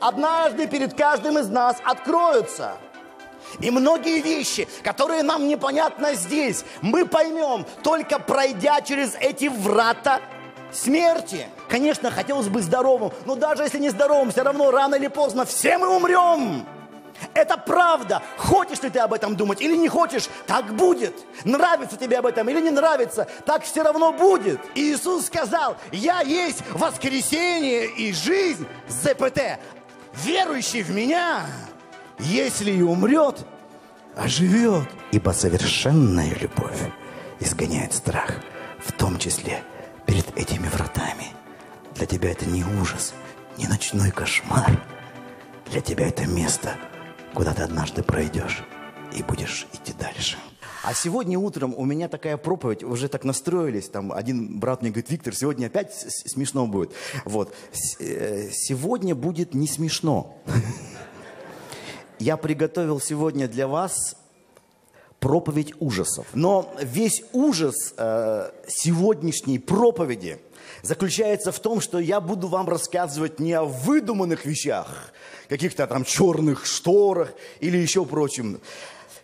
[0.00, 2.78] однажды перед каждым из нас откроются.
[3.60, 10.20] И многие вещи, которые нам непонятно здесь, мы поймем, только пройдя через эти врата
[10.72, 11.46] смерти.
[11.68, 15.78] Конечно, хотелось бы здоровым, но даже если не здоровым, все равно рано или поздно все
[15.78, 16.66] мы умрем.
[17.34, 18.22] Это правда.
[18.38, 21.14] Хочешь ли ты об этом думать или не хочешь, так будет.
[21.44, 24.58] Нравится тебе об этом или не нравится, так все равно будет.
[24.74, 29.58] Иисус сказал, я есть воскресение и жизнь, ЗПТ.
[30.24, 31.46] Верующий в меня,
[32.18, 33.46] если и умрет,
[34.16, 34.88] оживет.
[35.12, 36.90] Ибо совершенная любовь
[37.40, 38.34] изгоняет страх,
[38.78, 39.62] в том числе
[40.06, 41.28] перед этими вратами.
[41.94, 43.14] Для тебя это не ужас,
[43.56, 44.82] не ночной кошмар.
[45.70, 46.74] Для тебя это место,
[47.32, 48.62] куда ты однажды пройдешь
[49.12, 50.36] и будешь идти дальше.
[50.82, 55.10] А сегодня утром у меня такая проповедь, уже так настроились, там один брат мне говорит,
[55.10, 56.92] Виктор, сегодня опять смешно будет.
[57.26, 57.54] Вот,
[57.98, 60.38] э, сегодня будет не смешно.
[62.18, 64.16] Я приготовил сегодня для вас
[65.18, 66.26] проповедь ужасов.
[66.32, 70.38] Но весь ужас э, сегодняшней проповеди
[70.82, 75.12] заключается в том, что я буду вам рассказывать не о выдуманных вещах,
[75.48, 78.60] каких-то там черных шторах или еще прочем.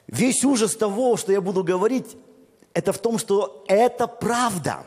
[0.06, 2.16] Весь ужас того, что я буду говорить,
[2.74, 4.86] это в том, что это правда.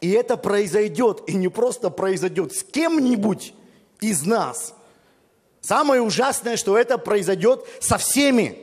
[0.00, 3.52] И это произойдет, и не просто произойдет с кем-нибудь
[4.00, 4.74] из нас.
[5.60, 8.58] Самое ужасное, что это произойдет со всеми.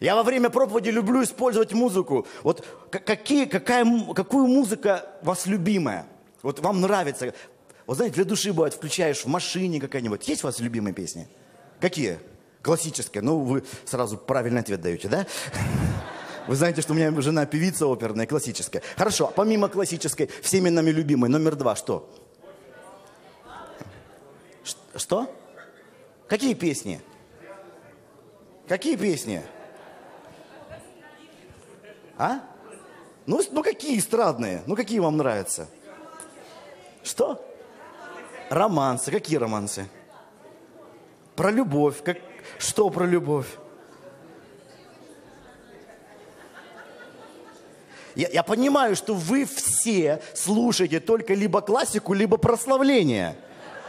[0.00, 2.26] Я во время проповеди люблю использовать музыку.
[2.44, 6.06] Вот какие, какая, какую музыка вас любимая?
[6.42, 7.34] Вот вам нравится.
[7.86, 10.28] Вот знаете, для души бывает, включаешь в машине какая-нибудь.
[10.28, 11.26] Есть у вас любимые песни?
[11.80, 12.18] Какие?
[12.62, 13.22] Классическая.
[13.22, 15.26] Ну, вы сразу правильный ответ даете, да?
[16.46, 18.82] Вы знаете, что у меня жена певица оперная, классическая.
[18.96, 22.10] Хорошо, а помимо классической, всеми нами любимой, номер два, что?
[24.96, 25.30] Что?
[26.26, 27.00] Какие песни?
[28.66, 29.42] Какие песни?
[32.16, 32.40] А?
[33.26, 34.62] Ну, ну какие эстрадные?
[34.66, 35.68] Ну какие вам нравятся?
[37.02, 37.44] Что?
[38.50, 39.10] Романсы.
[39.10, 39.86] Какие романсы?
[41.38, 42.02] Про любовь.
[42.02, 42.18] Как...
[42.58, 43.46] Что про любовь?
[48.16, 53.36] Я, я понимаю, что вы все слушаете только либо классику, либо прославление.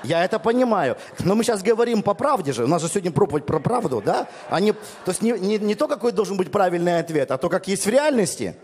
[0.03, 0.95] Я это понимаю.
[1.17, 2.65] Но мы сейчас говорим по правде же.
[2.65, 4.27] У нас же сегодня проповедь про правду, да?
[4.51, 7.49] А не, то есть не, не, не то, какой должен быть правильный ответ, а то,
[7.49, 8.55] как есть в реальности.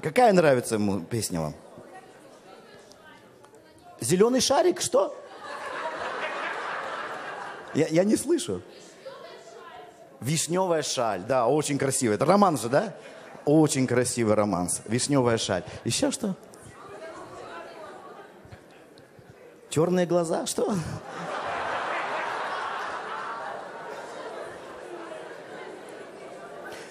[0.00, 1.54] Какая нравится ему песня вам?
[4.00, 5.16] Зеленый шарик, что?
[7.74, 8.62] Я, я не слышу.
[10.20, 12.16] Вишневая шаль, да, очень красивый.
[12.16, 12.94] Это роман же, да?
[13.44, 14.82] Очень красивый романс.
[14.86, 15.64] Вишневая шаль.
[15.84, 16.36] Еще что?
[19.70, 20.74] Черные глаза, что?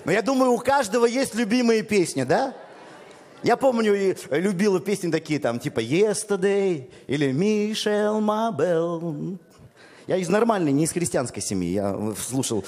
[0.06, 2.54] Но я думаю, у каждого есть любимые песни, да?
[3.44, 9.38] Я помню, и любила песни такие, там, типа «Yesterday» или «Мишель Мабел».
[10.08, 11.74] Я из нормальной, не из христианской семьи.
[11.74, 12.64] Я слушал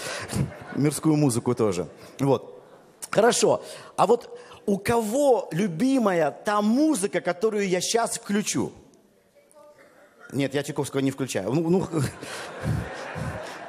[0.76, 1.88] мирскую музыку тоже.
[2.20, 2.62] Вот.
[3.10, 3.64] Хорошо.
[3.96, 8.74] А вот у кого любимая та музыка, которую я сейчас включу?
[10.34, 11.52] Нет, я Чайковского не включаю.
[11.52, 11.88] Ну, ну,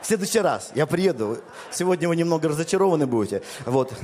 [0.03, 1.39] в следующий раз я приеду.
[1.71, 3.43] Сегодня вы немного разочарованы будете.
[3.65, 3.95] Вот.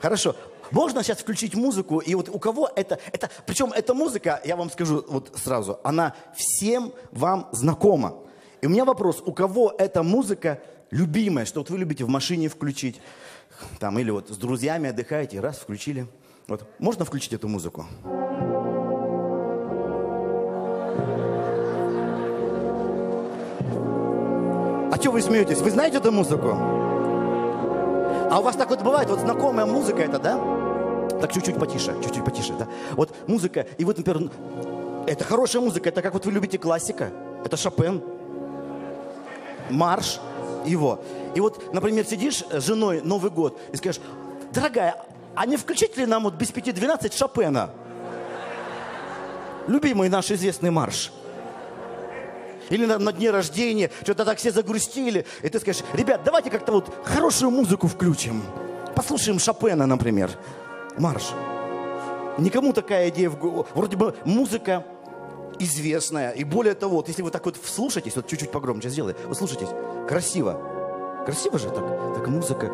[0.00, 0.34] Хорошо.
[0.72, 4.70] Можно сейчас включить музыку, и вот у кого это, это, причем эта музыка, я вам
[4.70, 8.14] скажу вот сразу, она всем вам знакома.
[8.62, 10.60] И у меня вопрос, у кого эта музыка
[10.92, 13.00] любимая, что вот вы любите в машине включить,
[13.80, 16.06] там, или вот с друзьями отдыхаете, раз, включили.
[16.46, 17.86] Вот, можно включить эту музыку?
[24.92, 25.58] А что вы смеетесь?
[25.58, 26.50] Вы знаете эту музыку?
[26.52, 30.38] А у вас так вот бывает, вот знакомая музыка это, да?
[31.20, 32.68] Так чуть-чуть потише, чуть-чуть потише, да?
[32.92, 34.30] Вот музыка, и вот, например,
[35.08, 37.10] это хорошая музыка, это как вот вы любите классика,
[37.44, 38.00] это Шопен,
[39.72, 40.20] марш
[40.64, 41.02] его.
[41.34, 44.00] И вот, например, сидишь с женой Новый год и скажешь,
[44.52, 44.96] дорогая,
[45.34, 47.70] а не включить ли нам вот без пяти двенадцать Шопена?
[49.66, 51.12] Любимый наш известный марш.
[52.68, 55.26] Или на, на дне рождения, что-то так все загрустили.
[55.42, 58.42] И ты скажешь, ребят, давайте как-то вот хорошую музыку включим.
[58.94, 60.30] Послушаем Шопена, например.
[60.98, 61.32] Марш.
[62.38, 63.66] Никому такая идея в голову.
[63.74, 64.84] Вроде бы музыка
[65.64, 66.30] известная.
[66.30, 69.68] И более того, вот, если вы так вот вслушаетесь, вот чуть-чуть погромче сделай, вы слушаетесь,
[70.08, 70.60] красиво.
[71.24, 71.84] Красиво же так,
[72.16, 72.66] так музыка.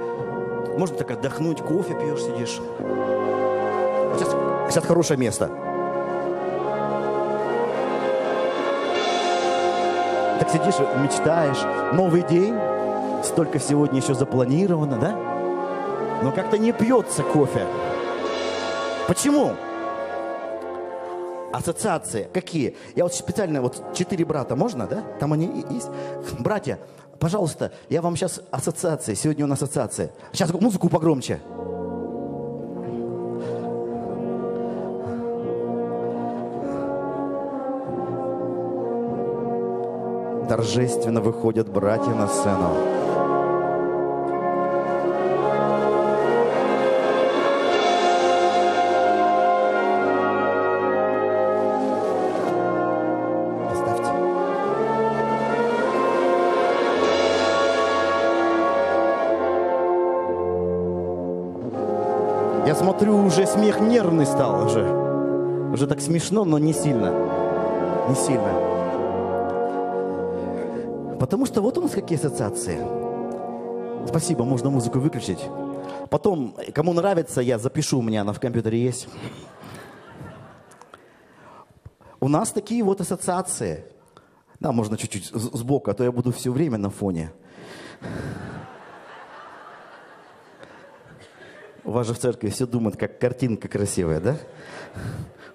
[0.76, 2.60] Можно так отдохнуть, кофе пьешь, сидишь.
[4.16, 4.28] Сейчас,
[4.70, 5.50] сейчас хорошее место.
[10.38, 11.94] Так сидишь, мечтаешь.
[11.94, 12.54] Новый день,
[13.24, 16.20] столько сегодня еще запланировано, да?
[16.22, 17.66] Но как-то не пьется кофе.
[19.06, 19.56] Почему?
[21.52, 22.28] Ассоциации.
[22.32, 22.76] Какие?
[22.94, 25.02] Я вот специально, вот четыре брата, можно, да?
[25.18, 25.88] Там они есть.
[26.38, 26.78] Братья,
[27.18, 29.14] пожалуйста, я вам сейчас ассоциации.
[29.14, 30.10] Сегодня у нас ассоциация.
[30.32, 31.40] Сейчас музыку погромче.
[40.48, 42.97] Торжественно выходят братья на сцену.
[63.28, 64.90] Уже смех нервный стал уже.
[65.70, 67.12] Уже так смешно, но не сильно.
[68.08, 68.54] Не сильно.
[71.20, 72.78] Потому что вот у нас какие ассоциации.
[74.06, 75.44] Спасибо, можно музыку выключить.
[76.08, 79.08] Потом, кому нравится, я запишу, у меня она в компьютере есть.
[82.20, 83.84] У нас такие вот ассоциации.
[84.58, 87.30] Да, можно чуть-чуть сбоку, а то я буду все время на фоне.
[91.98, 94.38] Вас же в церкви все думают, как картинка красивая, да?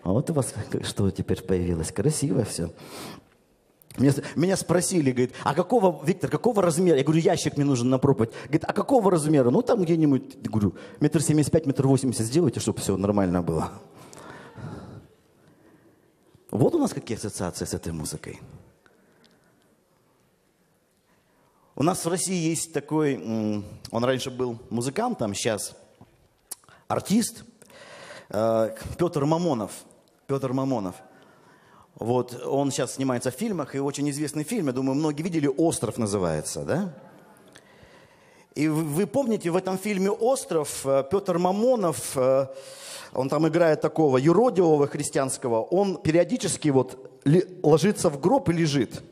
[0.04, 0.54] А вот у вас
[0.84, 1.92] что теперь появилось?
[1.92, 2.70] Красиво все.
[4.36, 6.98] Меня, спросили, говорит, а какого, Виктор, какого размера?
[6.98, 8.32] Я говорю, ящик мне нужен на проповедь.
[8.46, 9.52] Говорит, а какого размера?
[9.52, 13.72] Ну, там где-нибудь, говорю, метр семьдесят пять, метр восемьдесят сделайте, чтобы все нормально было.
[16.52, 18.40] Вот у нас какие ассоциации с этой музыкой.
[21.76, 23.16] У нас в России есть такой,
[23.92, 25.76] он раньше был музыкантом, сейчас
[26.88, 27.44] артист,
[28.30, 29.72] э, Петр Мамонов.
[30.28, 30.96] Петр Мамонов.
[31.96, 35.98] Вот, он сейчас снимается в фильмах, и очень известный фильм, я думаю, многие видели, «Остров»
[35.98, 36.94] называется, да?
[38.56, 42.48] И вы, помните, в этом фильме «Остров» э, Петр Мамонов, э,
[43.14, 47.12] он там играет такого юродивого христианского, он периодически вот
[47.62, 49.04] ложится в гроб и лежит.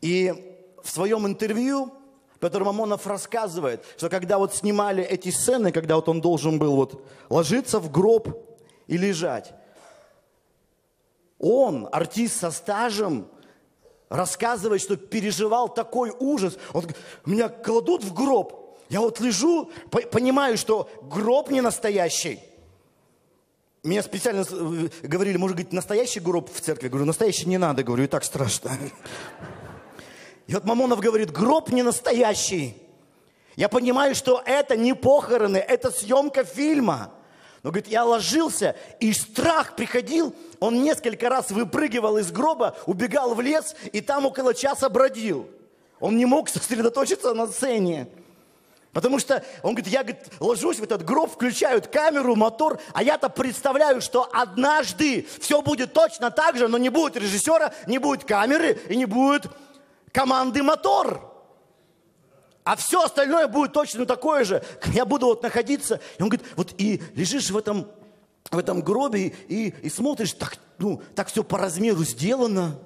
[0.00, 0.32] И
[0.82, 1.92] в своем интервью
[2.44, 7.02] Петр Мамонов рассказывает, что когда вот снимали эти сцены, когда вот он должен был вот
[7.30, 8.28] ложиться в гроб
[8.86, 9.54] и лежать,
[11.38, 13.28] он, артист со стажем,
[14.10, 16.58] рассказывает, что переживал такой ужас.
[16.74, 16.84] Он
[17.24, 18.76] меня кладут в гроб.
[18.90, 22.40] Я вот лежу, по- понимаю, что гроб не настоящий.
[23.82, 26.88] Меня специально э, говорили, может быть, настоящий гроб в церкви?
[26.88, 28.70] Я говорю, настоящий не надо, говорю, и так страшно.
[30.46, 32.76] И вот Мамонов говорит, гроб не настоящий.
[33.56, 37.12] Я понимаю, что это не похороны, это съемка фильма.
[37.62, 40.34] Но, говорит, я ложился, и страх приходил.
[40.60, 45.48] Он несколько раз выпрыгивал из гроба, убегал в лес, и там около часа бродил.
[45.98, 48.08] Он не мог сосредоточиться на сцене.
[48.92, 53.28] Потому что он говорит, я говорит, ложусь в этот гроб, включают камеру, мотор, а я-то
[53.28, 58.80] представляю, что однажды все будет точно так же, но не будет режиссера, не будет камеры
[58.88, 59.46] и не будет
[60.14, 61.30] команды мотор.
[62.62, 64.62] А все остальное будет точно такое же.
[64.86, 66.00] Я буду вот находиться.
[66.18, 67.86] И он говорит, вот и лежишь в этом,
[68.50, 72.78] в этом гробе и, и смотришь, так, ну, так все по размеру сделано.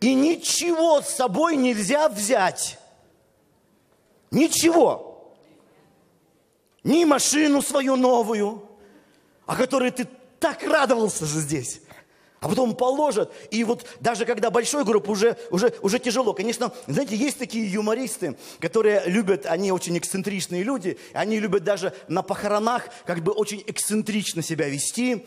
[0.00, 2.78] И ничего с собой нельзя взять.
[4.30, 5.34] Ничего.
[6.84, 8.68] Ни машину свою новую,
[9.46, 10.06] о которой ты
[10.38, 11.80] так радовался же здесь.
[12.40, 13.32] А потом положат.
[13.50, 16.32] И вот даже когда большой групп, уже, уже, уже тяжело.
[16.32, 22.22] Конечно, знаете, есть такие юмористы, которые любят, они очень эксцентричные люди, они любят даже на
[22.22, 25.26] похоронах как бы очень эксцентрично себя вести.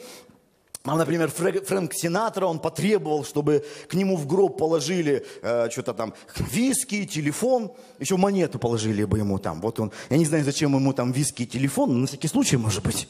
[0.84, 5.94] А, например, Фрэ- Фрэнк Синатра, он потребовал, чтобы к нему в гроб положили э, что-то
[5.94, 9.62] там, виски, телефон, еще монету положили бы ему там.
[9.62, 12.58] Вот он, я не знаю, зачем ему там виски и телефон, но на всякий случай,
[12.58, 13.08] может быть.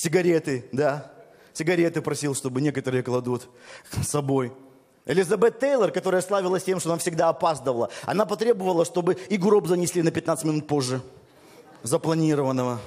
[0.00, 1.12] Сигареты, да.
[1.52, 3.50] Сигареты просил, чтобы некоторые кладут
[3.92, 4.50] с собой.
[5.04, 10.00] Элизабет Тейлор, которая славилась тем, что она всегда опаздывала, она потребовала, чтобы и гроб занесли
[10.00, 11.02] на 15 минут позже
[11.82, 12.80] запланированного.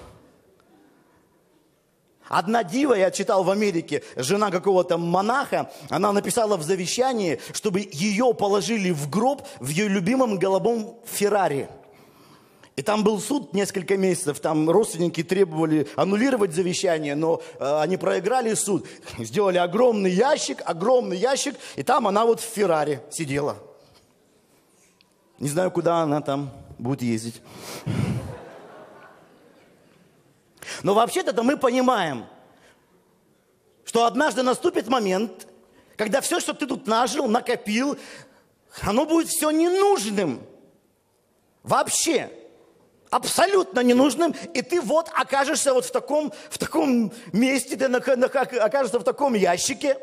[2.28, 8.34] Одна дива, я читал в Америке, жена какого-то монаха, она написала в завещании, чтобы ее
[8.34, 11.70] положили в гроб в ее любимом голубом Феррари.
[12.76, 18.56] И там был суд несколько месяцев, там родственники требовали аннулировать завещание, но э, они проиграли
[18.56, 18.88] суд.
[19.20, 23.58] Сделали огромный ящик, огромный ящик, и там она вот в Феррари сидела.
[25.38, 27.42] Не знаю, куда она там будет ездить.
[30.82, 32.26] Но вообще-то мы понимаем,
[33.86, 35.48] что однажды наступит момент,
[35.96, 37.98] когда все, что ты тут нажил, накопил,
[38.82, 40.42] оно будет все ненужным.
[41.62, 42.32] Вообще.
[43.14, 44.34] Абсолютно ненужным.
[44.56, 50.00] И ты вот окажешься вот в таком, в таком месте, ты окажешься в таком ящике.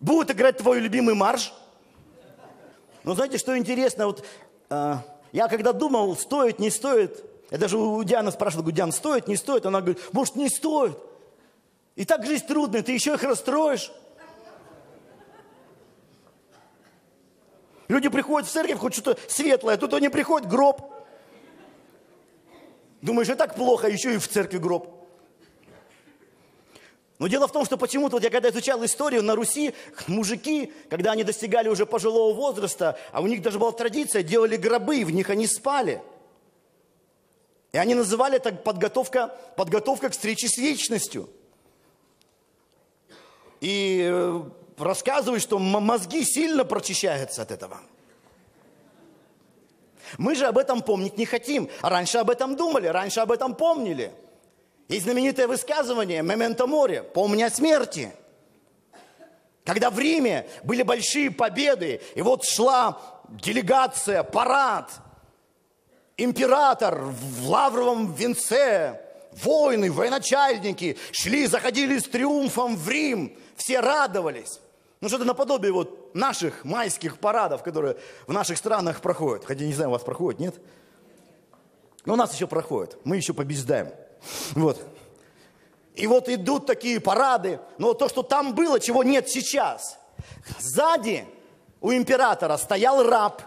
[0.00, 1.52] Будет играть твой любимый марш.
[3.04, 4.06] Но знаете, что интересно?
[4.06, 4.24] Вот,
[4.70, 4.94] э,
[5.32, 9.36] я когда думал, стоит, не стоит, я даже у Дианы спрашивал, говорю, Диан, стоит, не
[9.36, 9.66] стоит?
[9.66, 10.96] Она говорит, может, не стоит.
[11.94, 13.92] И так жизнь трудная, ты еще их расстроишь.
[17.88, 20.99] Люди приходят в церковь, хоть что-то светлое, тут они приходят, гроб.
[23.02, 25.00] Думаешь, и так плохо, еще и в церкви гроб.
[27.18, 29.74] Но дело в том, что почему-то, вот я когда изучал историю на Руси,
[30.06, 35.04] мужики, когда они достигали уже пожилого возраста, а у них даже была традиция, делали гробы,
[35.04, 36.00] в них они спали.
[37.72, 41.28] И они называли это подготовка, подготовка к встрече с вечностью.
[43.60, 44.42] И э,
[44.78, 47.80] рассказывают, что мозги сильно прочищаются от этого.
[50.18, 51.68] Мы же об этом помнить не хотим.
[51.82, 54.12] Раньше об этом думали, раньше об этом помнили.
[54.88, 58.12] И знаменитое высказывание «Мементо море»– «Помни о смерти».
[59.64, 64.90] Когда в Риме были большие победы, и вот шла делегация, парад,
[66.16, 69.00] император в лавровом венце,
[69.32, 74.60] воины, военачальники шли, заходили с триумфом в Рим, все радовались.
[75.00, 79.44] Ну, что-то наподобие вот наших майских парадов, которые в наших странах проходят.
[79.44, 80.54] Хотя не знаю, у вас проходят, нет?
[82.04, 82.98] Но у нас еще проходят.
[83.04, 83.90] Мы еще побеждаем.
[84.52, 84.80] Вот.
[85.94, 87.60] И вот идут такие парады.
[87.78, 89.98] Но то, что там было, чего нет сейчас.
[90.58, 91.26] Сзади
[91.80, 93.42] у императора стоял раб,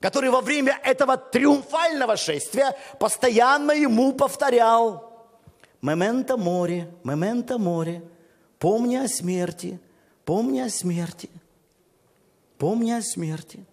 [0.00, 5.28] который во время этого триумфального шествия постоянно ему повторял
[5.82, 8.02] «Мементо море, мементо море,
[8.58, 9.80] помни о смерти,
[10.30, 11.28] Помни о смерти.
[12.60, 13.64] Помни о смерти.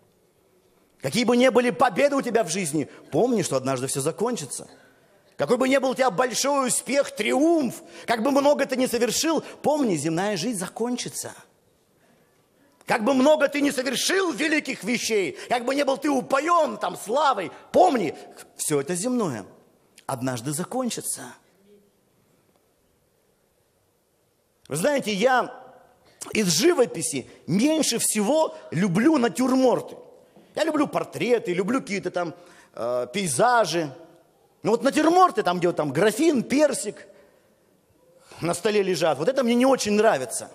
[1.01, 4.69] Какие бы ни были победы у тебя в жизни, помни, что однажды все закончится.
[5.35, 9.41] Какой бы ни был у тебя большой успех, триумф, как бы много ты не совершил,
[9.61, 11.33] помни, земная жизнь закончится.
[12.85, 16.95] Как бы много ты не совершил великих вещей, как бы не был ты упоен там
[16.95, 18.15] славой, помни,
[18.55, 19.45] все это земное
[20.05, 21.35] однажды закончится.
[24.69, 25.66] Вы знаете, я
[26.33, 29.95] из живописи меньше всего люблю натюрморты.
[30.55, 32.33] Я люблю портреты, люблю какие-то там
[32.73, 33.91] э, пейзажи.
[34.63, 37.07] Но вот натюрморты, там, где вот, там графин, персик
[38.41, 40.49] на столе лежат, вот это мне не очень нравится.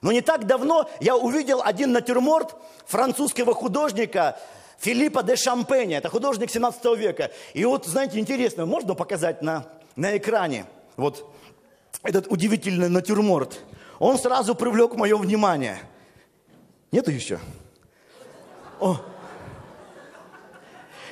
[0.00, 2.54] Но не так давно я увидел один натюрморт
[2.86, 4.38] французского художника
[4.78, 5.98] Филиппа де Шампеня.
[5.98, 7.32] Это художник 17 века.
[7.54, 9.66] И вот, знаете, интересно, можно показать на,
[9.96, 10.66] на экране
[10.96, 11.28] вот
[12.02, 13.58] этот удивительный натюрморт–
[13.98, 15.78] он сразу привлек мое внимание.
[16.92, 17.38] Нету еще?
[18.80, 18.98] О.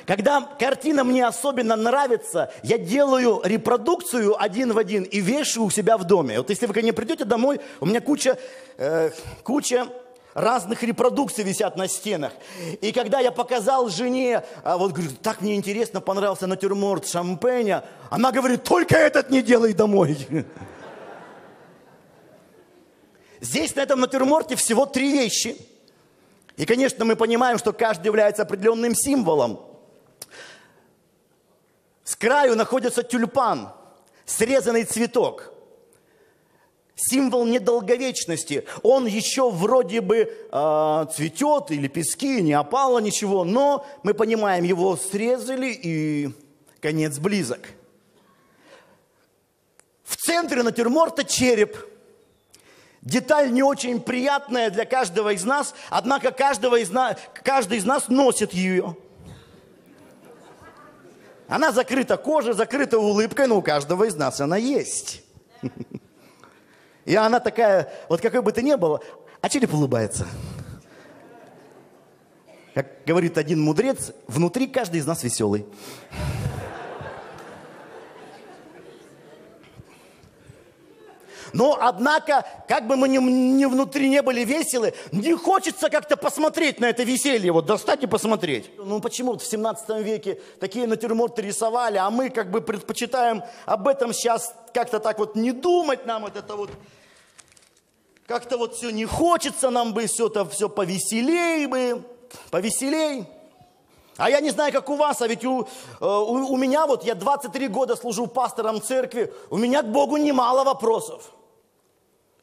[0.05, 5.97] Когда картина мне особенно нравится, я делаю репродукцию один в один и вешаю у себя
[5.97, 6.37] в доме.
[6.37, 8.37] Вот если вы ко мне придете домой, у меня куча,
[8.77, 9.11] э,
[9.43, 9.85] куча
[10.33, 12.31] разных репродукций висят на стенах.
[12.79, 18.31] И когда я показал жене, а вот говорю, так мне интересно, понравился натюрморт шампеня, она
[18.31, 20.17] говорит, только этот не делай домой.
[23.39, 25.57] Здесь на этом натюрморте всего три вещи.
[26.55, 29.61] И, конечно, мы понимаем, что каждый является определенным символом.
[32.03, 33.69] С краю находится тюльпан,
[34.25, 35.53] срезанный цветок.
[36.95, 38.65] Символ недолговечности.
[38.81, 40.17] Он еще вроде бы
[40.51, 46.31] э, цветет, и лепестки, не опало ничего, но мы понимаем, его срезали, и
[46.81, 47.69] конец близок.
[50.03, 51.77] В центре натюрморта череп–
[53.07, 58.09] Деталь не очень приятная для каждого из нас, однако каждого из нас, каждый из нас
[58.09, 58.97] носит ее.
[61.47, 65.23] Она закрыта кожей, закрыта улыбкой, но у каждого из нас она есть.
[67.05, 68.99] И она такая, вот какой бы ты ни был,
[69.39, 70.27] а череп улыбается.
[72.73, 75.65] Как говорит один мудрец, внутри каждый из нас веселый.
[81.57, 86.79] Но, однако, как бы мы ни, ни внутри не были веселы, не хочется как-то посмотреть
[86.79, 88.69] на это веселье, вот достать и посмотреть.
[88.77, 94.13] Ну, почему в 17 веке такие натюрморты рисовали, а мы как бы предпочитаем об этом
[94.13, 96.69] сейчас как-то так вот не думать нам, вот это вот
[98.27, 102.03] как-то вот все не хочется нам бы, все это все повеселей бы,
[102.51, 103.25] повеселей.
[104.17, 105.65] А я не знаю, как у вас, а ведь у, э,
[106.01, 110.63] у, у меня вот, я 23 года служу пастором церкви, у меня к Богу немало
[110.63, 111.31] вопросов.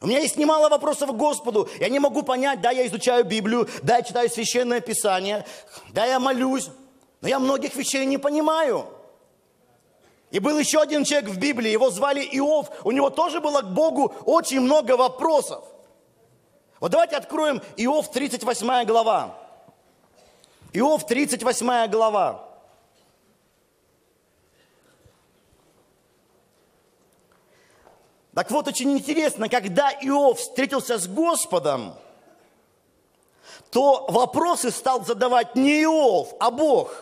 [0.05, 1.67] У меня есть немало вопросов к Господу.
[1.79, 5.43] Я не могу понять, да, я изучаю Библию, да, я читаю Священное Писание,
[5.93, 6.69] да, я молюсь,
[7.21, 8.85] но я многих вещей не понимаю.
[10.29, 13.73] И был еще один человек в Библии, его звали Иов, у него тоже было к
[13.73, 15.63] Богу очень много вопросов.
[16.79, 19.35] Вот давайте откроем Иов 38 глава.
[20.73, 22.47] Иов 38 глава.
[28.35, 31.95] Так вот, очень интересно, когда Иов встретился с Господом,
[33.71, 36.93] то вопросы стал задавать не Иов, а Бог.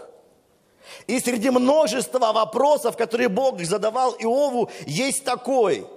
[1.07, 5.87] И среди множества вопросов, которые Бог задавал Иову, есть такой.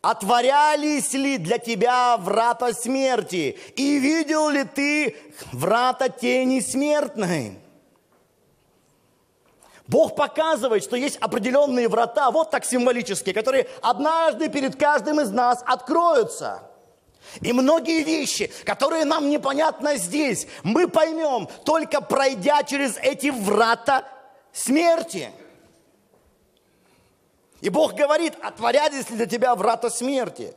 [0.00, 3.58] Отворялись ли для тебя врата смерти?
[3.76, 5.16] И видел ли ты
[5.52, 7.58] врата тени смертной?
[9.86, 15.62] Бог показывает, что есть определенные врата, вот так символические, которые однажды перед каждым из нас
[15.66, 16.62] откроются.
[17.40, 24.06] И многие вещи, которые нам непонятно здесь, мы поймем, только пройдя через эти врата
[24.52, 25.30] смерти.
[27.60, 30.54] И Бог говорит, отворялись ли для тебя врата смерти?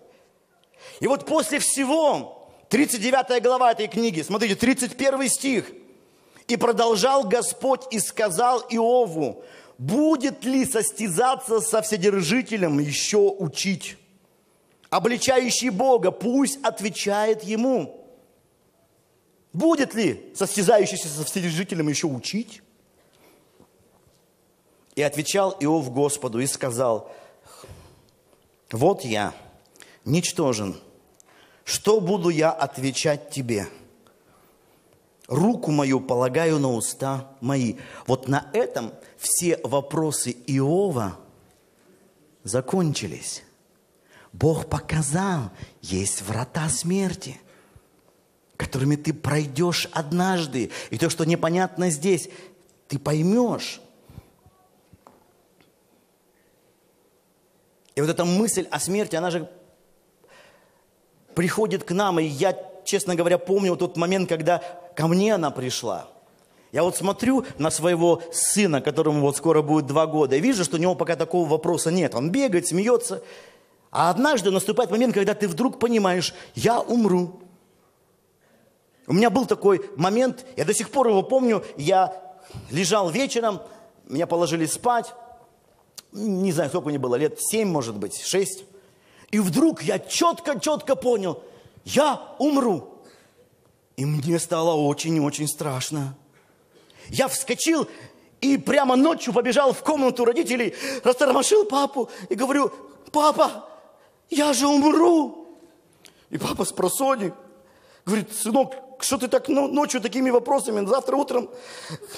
[0.99, 5.71] И вот после всего, 39 глава этой книги, смотрите, 31 стих–
[6.47, 9.43] и продолжал Господь и сказал Иову,
[9.77, 13.97] будет ли состязаться со Вседержителем еще учить?
[14.89, 18.05] Обличающий Бога пусть отвечает ему.
[19.51, 22.61] Будет ли состязающийся со Вседержителем еще учить?
[24.95, 27.11] И отвечал Иов Господу и сказал,
[28.71, 29.33] вот я,
[30.05, 30.75] ничтожен,
[31.65, 33.67] что буду я отвечать тебе–
[35.27, 37.75] руку мою полагаю на уста мои.
[38.05, 41.17] Вот на этом все вопросы Иова
[42.43, 43.43] закончились.
[44.33, 47.39] Бог показал, есть врата смерти,
[48.55, 50.71] которыми ты пройдешь однажды.
[50.89, 52.29] И то, что непонятно здесь,
[52.87, 53.81] ты поймешь.
[57.95, 59.49] И вот эта мысль о смерти, она же
[61.33, 64.61] приходит к нам, и я честно говоря, помню тот момент, когда
[64.97, 66.07] ко мне она пришла.
[66.71, 70.77] Я вот смотрю на своего сына, которому вот скоро будет два года, и вижу, что
[70.77, 72.15] у него пока такого вопроса нет.
[72.15, 73.21] Он бегает, смеется.
[73.91, 77.39] А однажды наступает момент, когда ты вдруг понимаешь, я умру.
[79.05, 82.13] У меня был такой момент, я до сих пор его помню, я
[82.71, 83.61] лежал вечером,
[84.07, 85.13] меня положили спать,
[86.11, 88.65] не знаю, сколько мне было, лет семь, может быть, шесть.
[89.29, 91.43] И вдруг я четко-четко понял,
[91.85, 92.96] я умру.
[93.97, 96.15] И мне стало очень-очень страшно.
[97.09, 97.87] Я вскочил
[98.41, 102.71] и прямо ночью побежал в комнату родителей, растормошил папу и говорю,
[103.11, 103.67] папа,
[104.29, 105.47] я же умру.
[106.29, 107.33] И папа с просони
[108.05, 111.49] говорит, сынок, что ты так ночью такими вопросами, завтра утром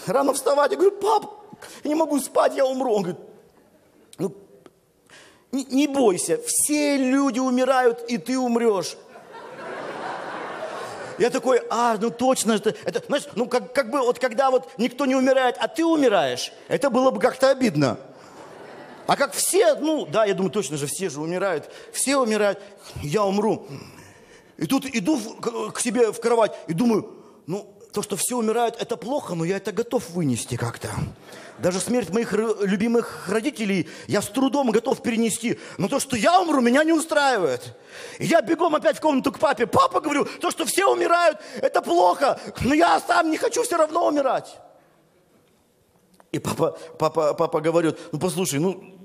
[0.06, 0.72] рано вставать.
[0.72, 1.32] Я говорю, пап,
[1.84, 2.94] я не могу спать, я умру.
[2.94, 3.22] Он говорит,
[4.18, 4.36] ну,
[5.54, 8.98] не, не бойся, все люди умирают, и ты умрешь.
[11.20, 14.70] Я такой, а, ну точно, это, это знаешь, ну как, как бы вот когда вот
[14.78, 18.00] никто не умирает, а ты умираешь, это было бы как-то обидно.
[19.06, 22.60] А как все, ну да, я думаю, точно же все же умирают, все умирают,
[23.02, 23.68] я умру.
[24.56, 27.12] И тут иду в, к себе в кровать и думаю,
[27.48, 30.90] ну то, что все умирают, это плохо, но я это готов вынести как-то.
[31.58, 35.60] Даже смерть моих любимых родителей я с трудом готов перенести.
[35.78, 37.76] Но то, что я умру, меня не устраивает.
[38.18, 39.68] И я бегом опять в комнату к папе.
[39.68, 42.40] Папа, говорю, то, что все умирают, это плохо.
[42.62, 44.56] Но я сам не хочу все равно умирать.
[46.32, 48.96] И папа, папа, папа говорит, ну послушай, ну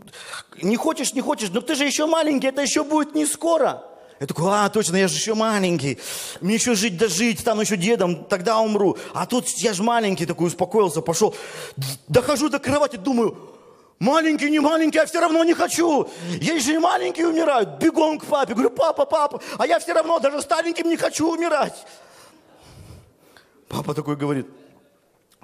[0.62, 3.82] не хочешь, не хочешь, но ты же еще маленький, это еще будет не скоро.
[4.20, 5.98] Я такой, а, точно, я же еще маленький.
[6.40, 8.96] Мне еще жить дожить, стану еще дедом, тогда умру.
[9.12, 11.34] А тут я же маленький такой, успокоился, пошел.
[12.06, 13.36] Дохожу до кровати, думаю,
[13.98, 16.08] маленький, не маленький, я все равно не хочу.
[16.40, 17.80] Есть же и маленькие умирают.
[17.80, 21.74] Бегом к папе, говорю, папа, папа, а я все равно даже стареньким не хочу умирать.
[23.68, 24.46] Папа такой говорит,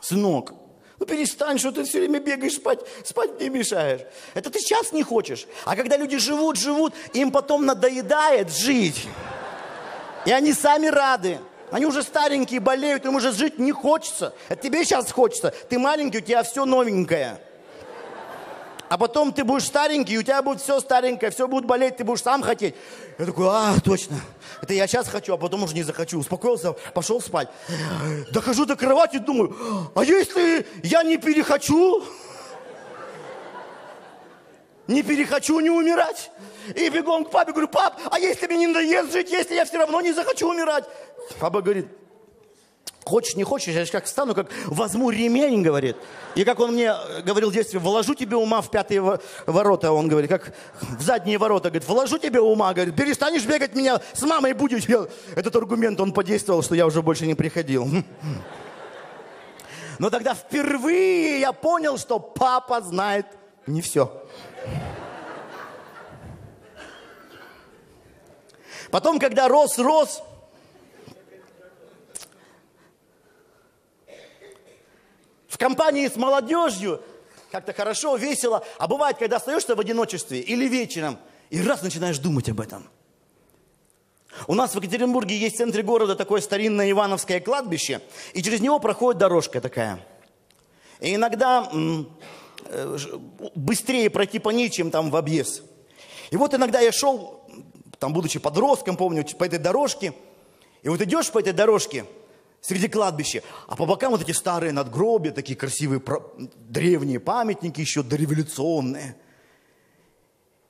[0.00, 0.52] сынок,
[1.00, 4.02] ну перестань, что ты все время бегаешь спать, спать не мешаешь.
[4.34, 5.46] Это ты сейчас не хочешь.
[5.64, 9.06] А когда люди живут, живут, им потом надоедает жить.
[10.26, 11.40] И они сами рады.
[11.70, 14.34] Они уже старенькие, болеют, им уже жить не хочется.
[14.50, 15.54] Это тебе сейчас хочется.
[15.70, 17.40] Ты маленький, у тебя все новенькое.
[18.90, 22.24] А потом ты будешь старенький, у тебя будет все старенькое, все будет болеть, ты будешь
[22.24, 22.74] сам хотеть.
[23.20, 24.16] Я такой, а, точно,
[24.60, 26.18] это я сейчас хочу, а потом уже не захочу.
[26.18, 27.48] Успокоился, пошел спать.
[28.32, 29.56] Дохожу до кровати, думаю,
[29.94, 32.02] а если я не перехочу?
[34.88, 36.32] Не перехочу не умирать.
[36.74, 39.78] И бегом к папе говорю, пап, а если мне не надоест жить, если я все
[39.78, 40.84] равно не захочу умирать?
[41.38, 41.86] Папа говорит,
[43.10, 45.96] Хочешь, не хочешь, я как стану, как возьму ремень, говорит.
[46.36, 46.94] И как он мне
[47.24, 51.70] говорил в детстве, вложу тебе ума в пятые ворота, он говорит, как в задние ворота,
[51.70, 54.84] говорит, вложу тебе ума, говорит, перестанешь бегать меня, с мамой будешь.
[54.84, 55.08] Я...
[55.34, 57.88] Этот аргумент, он подействовал, что я уже больше не приходил.
[59.98, 63.26] Но тогда впервые я понял, что папа знает
[63.66, 64.24] не все.
[68.92, 70.29] Потом, когда рос-рос, в
[75.60, 77.00] компании с молодежью,
[77.52, 78.64] как-то хорошо, весело.
[78.78, 81.18] А бывает, когда остаешься в одиночестве или вечером,
[81.50, 82.88] и раз начинаешь думать об этом.
[84.46, 88.00] У нас в Екатеринбурге есть в центре города такое старинное Ивановское кладбище,
[88.32, 90.04] и через него проходит дорожка такая.
[91.00, 92.98] И иногда э,
[93.54, 95.62] быстрее пройти по ней, чем там в объезд.
[96.30, 97.44] И вот иногда я шел,
[97.98, 100.14] там, будучи подростком, помню, по этой дорожке,
[100.82, 102.06] и вот идешь по этой дорожке–
[102.60, 103.42] среди кладбища.
[103.66, 106.02] А по бокам вот эти старые надгробия, такие красивые
[106.68, 109.16] древние памятники еще дореволюционные.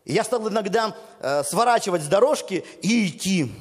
[0.05, 3.53] И я стал иногда э, сворачивать с дорожки и идти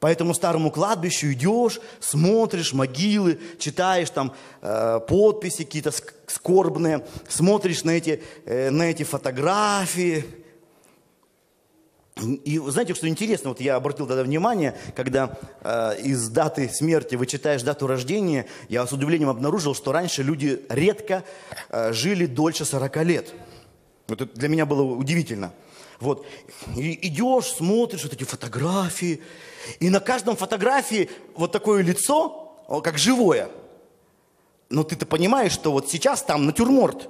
[0.00, 1.32] по этому старому кладбищу.
[1.32, 5.92] Идешь, смотришь могилы, читаешь там э, подписи какие-то
[6.26, 10.43] скорбные, смотришь на эти, э, на эти фотографии.
[12.16, 17.62] И знаете, что интересно, вот я обратил тогда внимание, когда э, из даты смерти вычитаешь
[17.62, 21.24] дату рождения, я с удивлением обнаружил, что раньше люди редко
[21.70, 23.34] э, жили дольше 40 лет.
[24.06, 25.52] Вот это для меня было удивительно.
[25.98, 26.24] Вот.
[26.76, 29.20] И идешь, смотришь вот эти фотографии,
[29.80, 33.48] и на каждом фотографии вот такое лицо, как живое.
[34.70, 37.08] Но ты-то понимаешь, что вот сейчас там натюрморт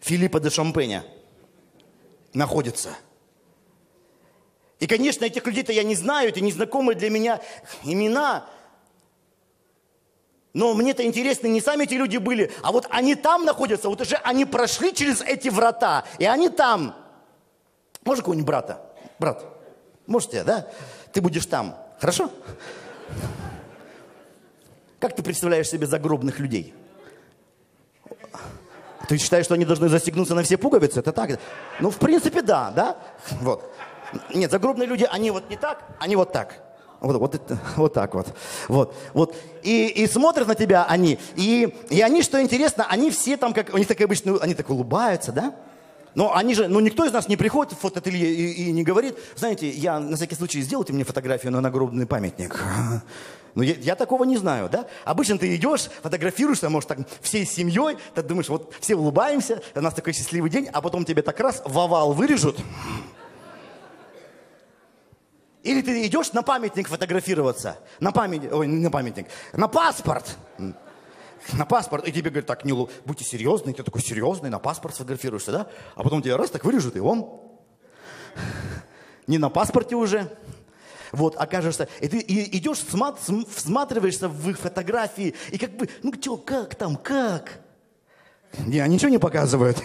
[0.00, 1.04] Филиппа де Шампеня
[2.32, 2.96] находится–
[4.82, 7.40] и, конечно, этих людей-то я не знаю, это незнакомые для меня
[7.84, 8.46] имена.
[10.54, 14.16] Но мне-то интересно, не сами эти люди были, а вот они там находятся, вот уже
[14.24, 16.96] они прошли через эти врата, и они там.
[18.04, 18.84] Можно какого-нибудь брата?
[19.20, 19.44] Брат,
[20.08, 20.66] можете, да?
[21.12, 22.32] Ты будешь там, хорошо?
[24.98, 26.74] Как ты представляешь себе загробных людей?
[29.06, 30.98] Ты считаешь, что они должны застегнуться на все пуговицы?
[30.98, 31.38] Это так?
[31.78, 32.96] Ну, в принципе, да, да?
[33.42, 33.72] Вот.
[34.34, 36.62] Нет, загробные люди, они вот не так, они вот так.
[37.00, 37.40] Вот, вот,
[37.76, 38.28] вот так вот.
[38.68, 39.34] Вот, вот.
[39.62, 41.18] И, и смотрят на тебя они.
[41.34, 44.70] И, и они, что интересно, они все там, как, у них так обычно, они так
[44.70, 45.54] улыбаются, да?
[46.14, 49.18] Но они же, ну никто из нас не приходит в фотоателье и, и не говорит,
[49.34, 52.62] знаете, я на всякий случай сделайте мне фотографию на нагробный памятник.
[53.54, 54.86] Ну, я, я такого не знаю, да?
[55.04, 59.92] Обычно ты идешь, фотографируешься, может, так, всей семьей, ты думаешь, вот все улыбаемся, у нас
[59.92, 62.56] такой счастливый день, а потом тебе так раз в овал вырежут.
[65.62, 70.36] Или ты идешь на памятник фотографироваться, на памятник, ой, не на памятник, на паспорт.
[71.52, 75.50] На паспорт, и тебе говорят, так, не, будьте серьезны, ты такой серьезный, на паспорт сфотографируешься,
[75.50, 75.66] да?
[75.96, 77.40] А потом тебя раз так вырежут, и он
[79.26, 80.36] не на паспорте уже.
[81.10, 83.18] Вот, окажешься, и ты идешь, смат,
[83.54, 87.60] всматриваешься в их фотографии, и как бы, ну что, как там, как?
[88.58, 89.82] Не, ничего не показывают.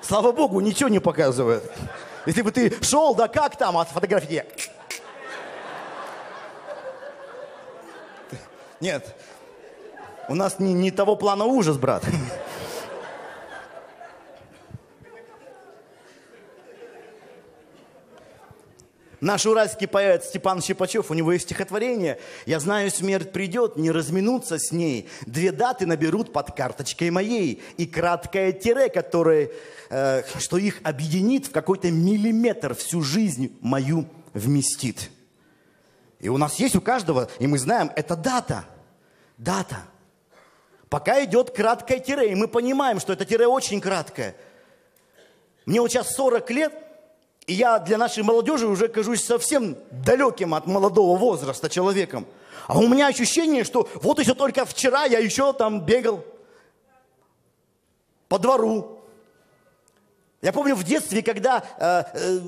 [0.00, 1.70] Слава Богу, ничего не показывают.
[2.26, 4.44] Если бы ты шел, да как там, от фотографии?
[8.80, 9.14] Нет,
[10.28, 12.02] у нас не, не того плана ужас, брат.
[19.20, 24.58] Наш уральский поэт Степан Щипачев, у него есть стихотворение «Я знаю, смерть придет, не разминуться
[24.58, 25.08] с ней.
[25.26, 27.62] Две даты наберут под карточкой моей.
[27.76, 29.50] И краткое тире, которое,
[29.90, 35.10] э, что их объединит в какой-то миллиметр всю жизнь мою вместит».
[36.18, 38.64] И у нас есть у каждого, и мы знаем, это дата.
[39.36, 39.82] Дата.
[40.88, 44.34] Пока идет краткое тире, и мы понимаем, что это тире очень краткое.
[45.66, 46.72] Мне вот сейчас 40 лет–
[47.46, 52.26] и я для нашей молодежи уже кажусь совсем далеким от молодого возраста человеком.
[52.66, 56.24] А у меня ощущение, что вот еще только вчера я еще там бегал
[58.28, 59.00] по двору.
[60.42, 62.40] Я помню в детстве, когда э, э,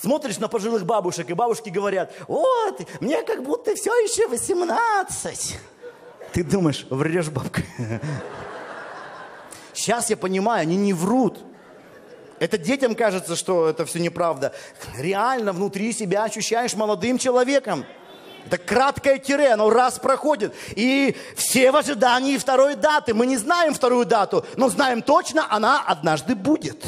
[0.00, 5.58] смотришь на пожилых бабушек, и бабушки говорят, вот, мне как будто все еще 18.
[6.32, 7.62] Ты думаешь, врешь, бабка.
[9.72, 11.38] сейчас я понимаю, они не врут.
[12.42, 14.52] Это детям кажется, что это все неправда.
[14.98, 17.84] Реально внутри себя ощущаешь молодым человеком.
[18.44, 20.52] Это краткое тире, оно раз проходит.
[20.74, 23.14] И все в ожидании второй даты.
[23.14, 26.84] Мы не знаем вторую дату, но знаем точно, она однажды будет.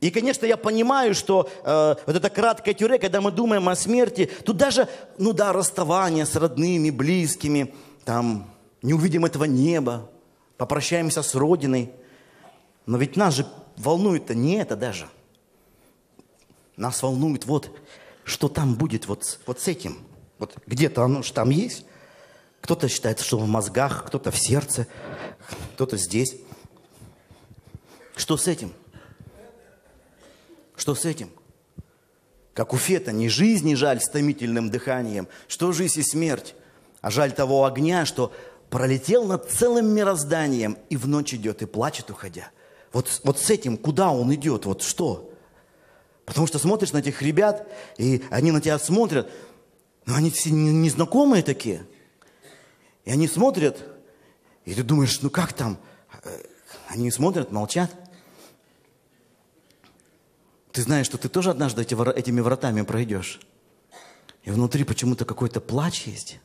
[0.00, 4.30] И, конечно, я понимаю, что э, вот это краткое тюре, когда мы думаем о смерти,
[4.44, 8.50] тут даже, ну да, расставание с родными, близкими, там,
[8.82, 10.10] не увидим этого неба,
[10.58, 11.94] попрощаемся с Родиной.
[12.86, 13.46] Но ведь нас же
[13.76, 15.08] волнует-то не это даже.
[16.76, 17.76] Нас волнует вот,
[18.24, 19.98] что там будет вот, вот с этим.
[20.38, 21.84] Вот где-то оно же там есть.
[22.60, 24.86] Кто-то считает, что в мозгах, кто-то в сердце,
[25.74, 26.36] кто-то здесь.
[28.16, 28.72] Что с этим?
[30.76, 31.30] Что с этим?
[32.54, 36.54] Как у Фета, не жизни жаль с томительным дыханием, что жизнь и смерть,
[37.02, 38.32] а жаль того огня, что
[38.70, 42.50] пролетел над целым мирозданием и в ночь идет и плачет, уходя.
[42.96, 45.30] Вот, вот с этим куда он идет, вот что?
[46.24, 49.30] Потому что смотришь на этих ребят, и они на тебя смотрят,
[50.06, 51.86] но они все незнакомые такие.
[53.04, 53.84] И они смотрят,
[54.64, 55.76] и ты думаешь, ну как там?
[56.24, 56.42] Э,
[56.88, 57.92] они смотрят, молчат.
[60.72, 63.42] Ты знаешь, что ты тоже однажды эти, этими вратами пройдешь.
[64.44, 66.38] И внутри почему-то какой-то плач есть.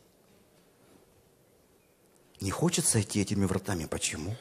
[2.42, 3.86] Не хочется идти этими вратами.
[3.86, 4.36] Почему?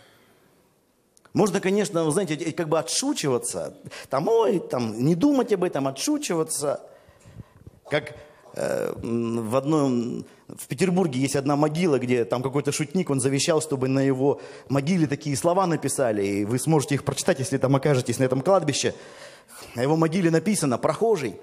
[1.32, 3.74] Можно, конечно, вы знаете, как бы отшучиваться.
[4.08, 6.80] Там, ой, там, не думать об этом, отшучиваться.
[7.88, 8.16] Как
[8.54, 13.88] э, в одном, в Петербурге есть одна могила, где там какой-то шутник, он завещал, чтобы
[13.88, 18.24] на его могиле такие слова написали, и вы сможете их прочитать, если там окажетесь на
[18.24, 18.94] этом кладбище.
[19.76, 21.36] На его могиле написано «Прохожий,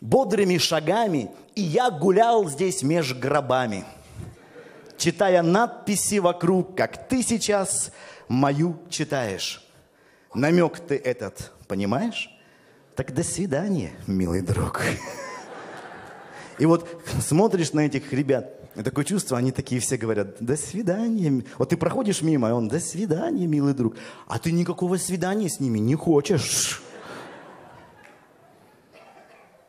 [0.00, 3.84] бодрыми шагами, и я гулял здесь меж гробами,
[4.96, 7.90] читая надписи вокруг, как ты сейчас
[8.28, 9.66] мою читаешь.
[10.34, 12.30] Намек ты этот понимаешь?
[12.94, 14.82] Так до свидания, милый друг.
[16.58, 16.88] И вот
[17.20, 21.44] смотришь на этих ребят, такое чувство, они такие все говорят, до свидания.
[21.58, 23.96] Вот ты проходишь мимо, и он, до свидания, милый друг.
[24.26, 26.80] А ты никакого свидания с ними не хочешь.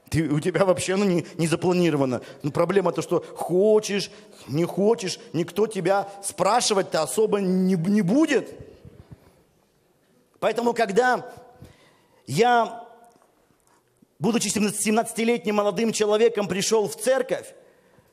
[0.09, 2.21] Ты, у тебя вообще ну, не, не запланировано.
[2.43, 4.11] Но проблема то, что хочешь,
[4.47, 8.49] не хочешь, никто тебя спрашивать-то особо не, не будет.
[10.39, 11.31] Поэтому, когда
[12.27, 12.87] я,
[14.19, 17.53] будучи 17-летним молодым человеком, пришел в церковь,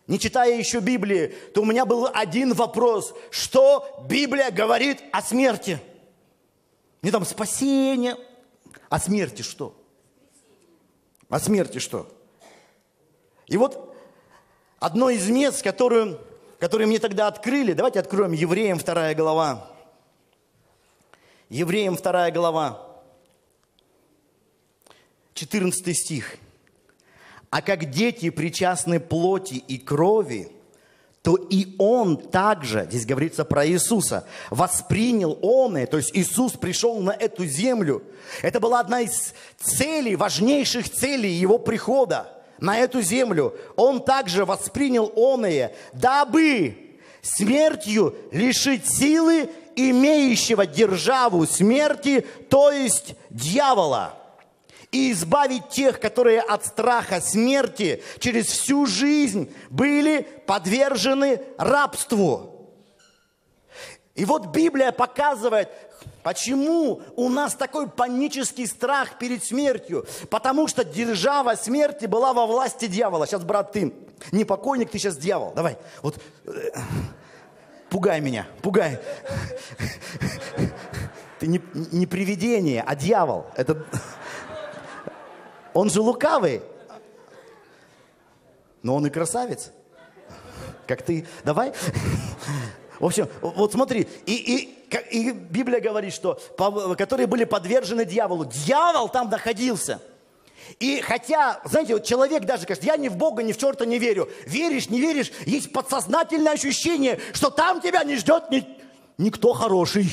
[0.06, 3.14] не читая еще Библии, то у меня был один вопрос.
[3.30, 5.78] Что Библия говорит о смерти?
[7.02, 8.16] Не там спасение,
[8.88, 9.74] о смерти что?
[11.28, 12.08] О смерти что?
[13.46, 13.91] И вот
[14.82, 16.18] одно из мест, которое,
[16.58, 19.70] которые мне тогда открыли, давайте откроем Евреям вторая глава.
[21.48, 22.84] Евреям вторая глава,
[25.34, 26.36] 14 стих.
[27.50, 30.50] «А как дети причастны плоти и крови,
[31.22, 37.12] то и он также, здесь говорится про Иисуса, воспринял он, то есть Иисус пришел на
[37.12, 38.02] эту землю.
[38.40, 43.54] Это была одна из целей, важнейших целей его прихода на эту землю.
[43.76, 46.76] Он также воспринял оное, дабы
[47.20, 54.14] смертью лишить силы имеющего державу смерти, то есть дьявола
[54.92, 62.70] и избавить тех, которые от страха смерти через всю жизнь были подвержены рабству.
[64.14, 65.68] И вот Библия показывает,
[66.22, 70.06] почему у нас такой панический страх перед смертью.
[70.30, 73.26] Потому что держава смерти была во власти дьявола.
[73.26, 73.92] Сейчас, брат, ты
[74.30, 75.52] не покойник, ты сейчас дьявол.
[75.54, 76.50] Давай, вот э,
[77.90, 78.98] пугай меня, пугай.
[81.38, 83.46] Ты не, не привидение, а дьявол.
[83.56, 83.84] Это...
[85.74, 86.62] Он же лукавый.
[88.82, 89.72] Но он и красавец.
[90.86, 91.26] Как ты.
[91.44, 91.72] Давай.
[92.98, 96.40] В общем, вот смотри, и, и, и Библия говорит, что
[96.96, 98.44] которые были подвержены дьяволу.
[98.44, 100.00] Дьявол там находился.
[100.78, 103.98] И хотя, знаете, вот человек даже говорит, я ни в Бога, ни в черта не
[103.98, 104.28] верю.
[104.46, 108.66] Веришь, не веришь, есть подсознательное ощущение, что там тебя не ждет ни,
[109.18, 110.12] никто хороший.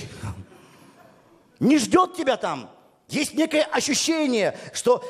[1.59, 2.69] Не ждет тебя там.
[3.09, 5.03] Есть некое ощущение, что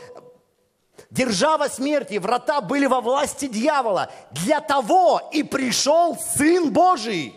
[1.09, 4.11] держава смерти, врата были во власти дьявола.
[4.31, 7.35] Для того и пришел Сын Божий,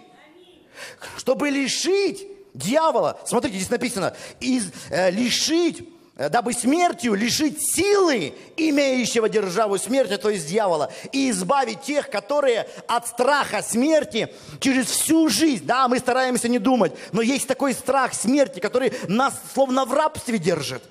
[1.16, 9.29] чтобы лишить дьявола, смотрите, здесь написано, из, э, лишить э, дабы смертью лишить силы имеющего
[9.29, 15.64] державу смерти, то есть дьявола, и избавить тех, которые от страха смерти через всю жизнь,
[15.64, 20.38] да, мы стараемся не думать, но есть такой страх смерти, который нас словно в рабстве
[20.38, 20.83] держит.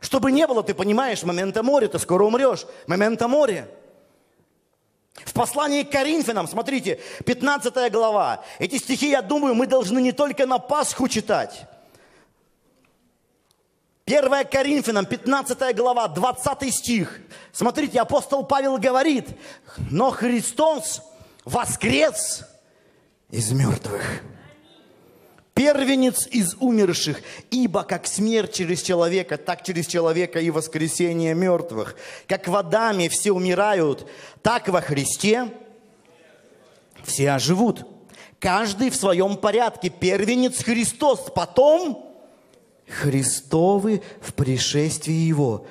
[0.00, 3.68] Чтобы не было, ты понимаешь, момента моря, ты скоро умрешь, момента моря.
[5.24, 8.44] В послании к Коринфянам, смотрите, 15 глава.
[8.58, 11.66] Эти стихи, я думаю, мы должны не только на Пасху читать.
[14.06, 17.20] 1 Коринфянам, 15 глава, 20 стих.
[17.52, 19.28] Смотрите, апостол Павел говорит,
[19.90, 21.02] но Христос
[21.44, 22.44] воскрес
[23.30, 24.22] из мертвых
[25.58, 31.96] первенец из умерших, ибо как смерть через человека, так через человека и воскресение мертвых.
[32.28, 34.06] Как водами все умирают,
[34.40, 35.48] так во Христе
[37.02, 37.84] все оживут.
[38.38, 39.88] Каждый в своем порядке.
[39.88, 42.08] Первенец Христос, потом
[42.86, 45.66] Христовы в пришествии Его.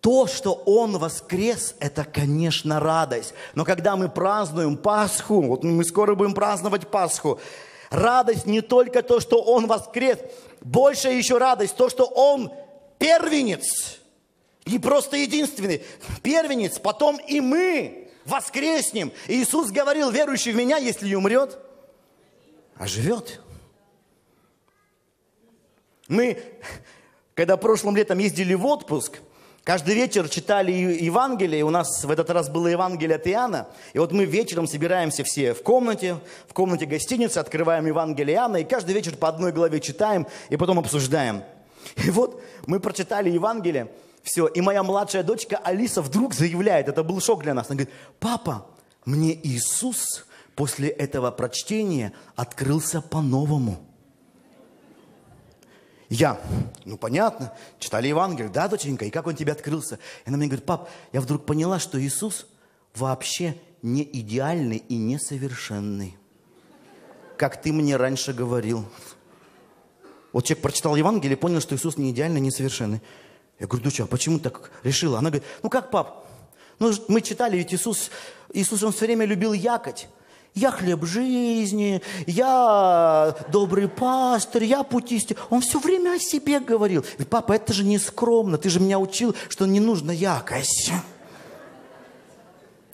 [0.00, 3.34] То, что Он воскрес, это, конечно, радость.
[3.56, 7.40] Но когда мы празднуем Пасху, вот мы скоро будем праздновать Пасху,
[7.94, 10.18] Радость не только то, что Он воскрес,
[10.60, 12.52] больше еще радость, то, что Он
[12.98, 14.00] первенец.
[14.66, 15.84] Не просто единственный,
[16.22, 19.12] первенец, потом и мы воскреснем.
[19.28, 21.56] Иисус говорил, верующий в Меня, если и умрет,
[22.74, 23.40] а живет.
[26.08, 26.42] Мы,
[27.34, 29.20] когда прошлым летом ездили в отпуск–
[29.64, 34.12] Каждый вечер читали Евангелие, у нас в этот раз было Евангелие от Иоанна, и вот
[34.12, 39.16] мы вечером собираемся все в комнате, в комнате гостиницы, открываем Евангелие Иоанна, и каждый вечер
[39.16, 41.44] по одной главе читаем, и потом обсуждаем.
[41.96, 43.90] И вот мы прочитали Евангелие,
[44.22, 47.94] все, и моя младшая дочка Алиса вдруг заявляет, это был шок для нас, она говорит,
[48.20, 48.66] папа,
[49.06, 53.78] мне Иисус после этого прочтения открылся по-новому.
[56.14, 56.40] Я,
[56.84, 59.98] ну понятно, читали Евангелие, да, доченька, и как он тебе открылся?
[60.24, 62.46] И она мне говорит, пап, я вдруг поняла, что Иисус
[62.94, 66.16] вообще не идеальный и несовершенный,
[67.36, 68.84] как ты мне раньше говорил.
[70.32, 73.02] Вот человек прочитал Евангелие и понял, что Иисус не идеальный, несовершенный.
[73.58, 75.18] Я говорю, доча, а почему так решила?
[75.18, 76.28] Она говорит, ну как, пап,
[76.78, 78.12] ну мы читали, ведь Иисус,
[78.52, 80.08] Иисус, он все время любил якать
[80.54, 85.36] я хлеб жизни, я добрый пастырь, я путистый.
[85.50, 87.04] Он все время о себе говорил.
[87.18, 90.92] Ведь, папа, это же не скромно, ты же меня учил, что не нужно якость.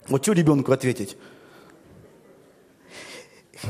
[0.07, 1.15] Вот что ребенку ответить?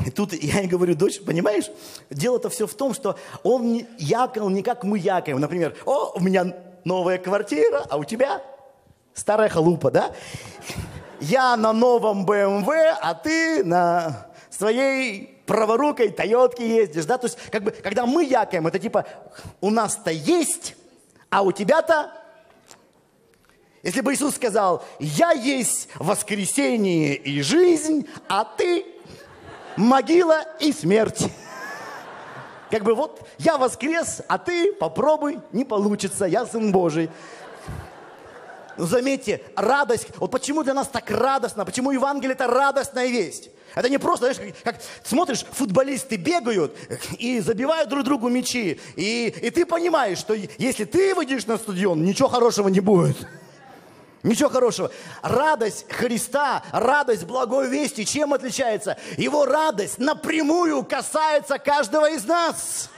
[0.06, 1.66] И тут я и говорю, дочь, понимаешь,
[2.08, 5.38] дело-то все в том, что он якал не как мы якаем.
[5.38, 8.42] Например, о, у меня новая квартира, а у тебя
[9.12, 10.14] старая халупа, да?
[11.22, 17.38] Я на новом BMW, эм а ты на своей праворукой Тойотке ездишь, да, то есть
[17.50, 19.06] как бы, когда мы якаем, это типа,
[19.60, 20.76] у нас-то есть,
[21.30, 22.10] а у тебя-то
[23.82, 28.86] если бы Иисус сказал, я есть воскресение и жизнь, а ты
[29.76, 31.26] могила и смерть.
[32.70, 37.10] Как бы вот я воскрес, а ты попробуй, не получится, я сын Божий.
[38.82, 43.48] Но заметьте, радость, вот почему для нас так радостно, почему Евангелие это радостная весть.
[43.76, 46.76] Это не просто, знаешь, как, как смотришь, футболисты бегают
[47.16, 48.80] и забивают друг другу мячи.
[48.96, 53.16] И, и ты понимаешь, что если ты выйдешь на стадион, ничего хорошего не будет.
[54.24, 54.90] Ничего хорошего.
[55.22, 58.98] Радость Христа, радость благой вести, чем отличается?
[59.16, 62.90] Его радость напрямую касается каждого из нас.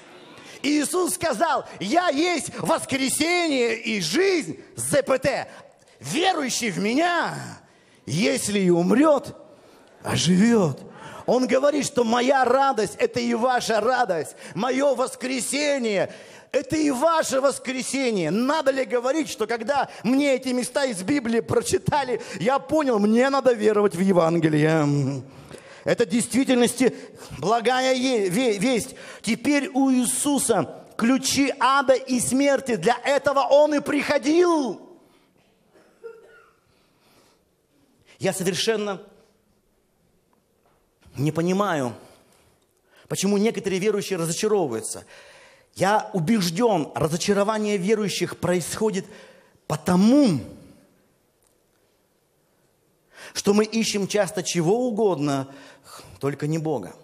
[0.64, 5.46] Иисус сказал, я есть воскресение и жизнь, ЗПТ
[6.12, 7.34] верующий в меня,
[8.06, 9.34] если и умрет,
[10.02, 10.78] оживет.
[11.26, 14.36] Он говорит, что моя радость– это и ваша радость.
[14.54, 16.12] Мое воскресение–
[16.52, 18.30] это и ваше воскресение.
[18.30, 23.54] Надо ли говорить, что когда мне эти места из Библии прочитали, я понял, мне надо
[23.54, 25.22] веровать в Евангелие.
[25.84, 26.94] Это действительности
[27.38, 28.94] благая весть.
[29.22, 32.76] Теперь у Иисуса ключи ада и смерти.
[32.76, 34.93] Для этого Он и приходил.
[38.24, 39.02] Я совершенно
[41.14, 41.94] не понимаю,
[43.06, 45.04] почему некоторые верующие разочаровываются.
[45.74, 49.04] Я убежден, разочарование верующих происходит
[49.66, 50.40] потому,
[53.34, 55.46] что мы ищем часто чего угодно,
[56.18, 56.96] только не Бога.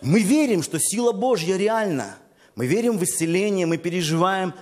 [0.00, 2.16] Мы верим, что сила Божья реальна.
[2.54, 4.54] Мы верим в исцеление, мы переживаем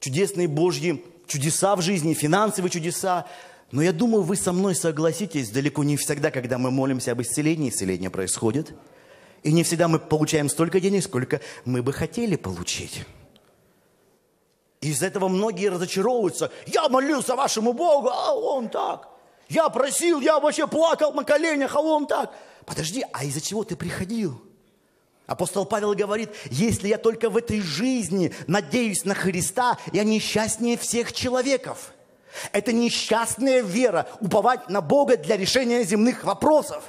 [0.00, 3.28] чудесные Божьи чудеса в жизни, финансовые чудеса,
[3.70, 7.70] но я думаю, вы со мной согласитесь, далеко не всегда, когда мы молимся об исцелении,
[7.70, 8.74] исцеление происходит.
[9.42, 13.04] И не всегда мы получаем столько денег, сколько мы бы хотели получить.
[14.80, 16.50] Из-за этого многие разочаровываются.
[16.66, 19.08] Я молился вашему Богу, а он так.
[19.48, 22.34] Я просил, я вообще плакал на коленях, а он так.
[22.66, 24.40] Подожди, а из-за чего ты приходил?
[25.26, 31.12] Апостол Павел говорит, если я только в этой жизни надеюсь на Христа, я несчастнее всех
[31.12, 31.92] человеков.
[32.52, 36.82] Это несчастная вера, уповать на Бога для решения земных вопросов.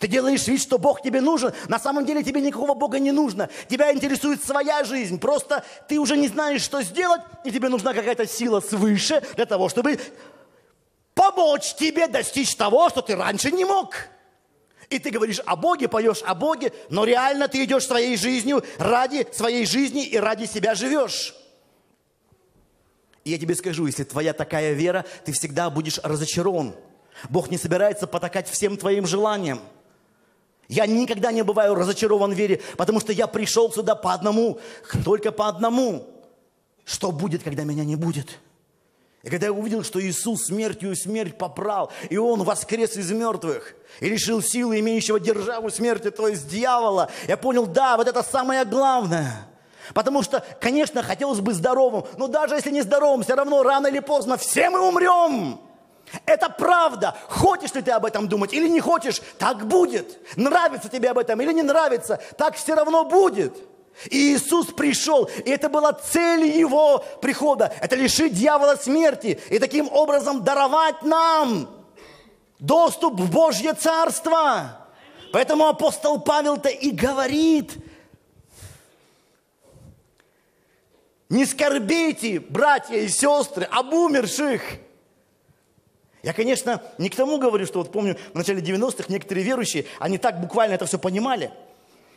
[0.00, 1.52] Ты делаешь вид, что Бог тебе нужен.
[1.68, 3.48] На самом деле тебе никакого Бога не нужно.
[3.68, 5.18] Тебя интересует своя жизнь.
[5.20, 9.68] Просто ты уже не знаешь, что сделать, и тебе нужна какая-то сила свыше для того,
[9.68, 10.00] чтобы
[11.14, 13.94] помочь тебе достичь того, что ты раньше не мог.
[14.90, 19.26] И ты говоришь о Боге, поешь о Боге, но реально ты идешь своей жизнью ради
[19.32, 21.34] своей жизни и ради себя живешь.
[23.26, 26.76] И я тебе скажу, если твоя такая вера, ты всегда будешь разочарован.
[27.28, 29.58] Бог не собирается потакать всем твоим желаниям.
[30.68, 34.60] Я никогда не бываю разочарован в вере, потому что я пришел сюда по одному,
[35.04, 36.06] только по одному.
[36.84, 38.38] Что будет, когда меня не будет?
[39.24, 44.08] И когда я увидел, что Иисус смертью смерть поправ, и Он воскрес из мертвых, и
[44.08, 49.48] решил силы, имеющего державу смерти, то есть дьявола, я понял, да, вот это самое главное.
[49.94, 54.00] Потому что, конечно, хотелось бы здоровым, но даже если не здоровым, все равно рано или
[54.00, 55.60] поздно все мы умрем.
[56.24, 57.16] Это правда.
[57.28, 60.18] Хочешь ли ты об этом думать или не хочешь, так будет.
[60.36, 63.56] Нравится тебе об этом или не нравится, так все равно будет.
[64.10, 67.72] И Иисус пришел, и это была цель Его прихода.
[67.80, 71.68] Это лишить дьявола смерти и таким образом даровать нам
[72.58, 74.86] доступ в Божье Царство.
[75.32, 77.72] Поэтому апостол Павел-то и говорит,
[81.28, 84.62] не скорбите, братья и сестры, об умерших.
[86.22, 90.18] Я, конечно, не к тому говорю, что вот помню, в начале 90-х некоторые верующие, они
[90.18, 91.50] так буквально это все понимали–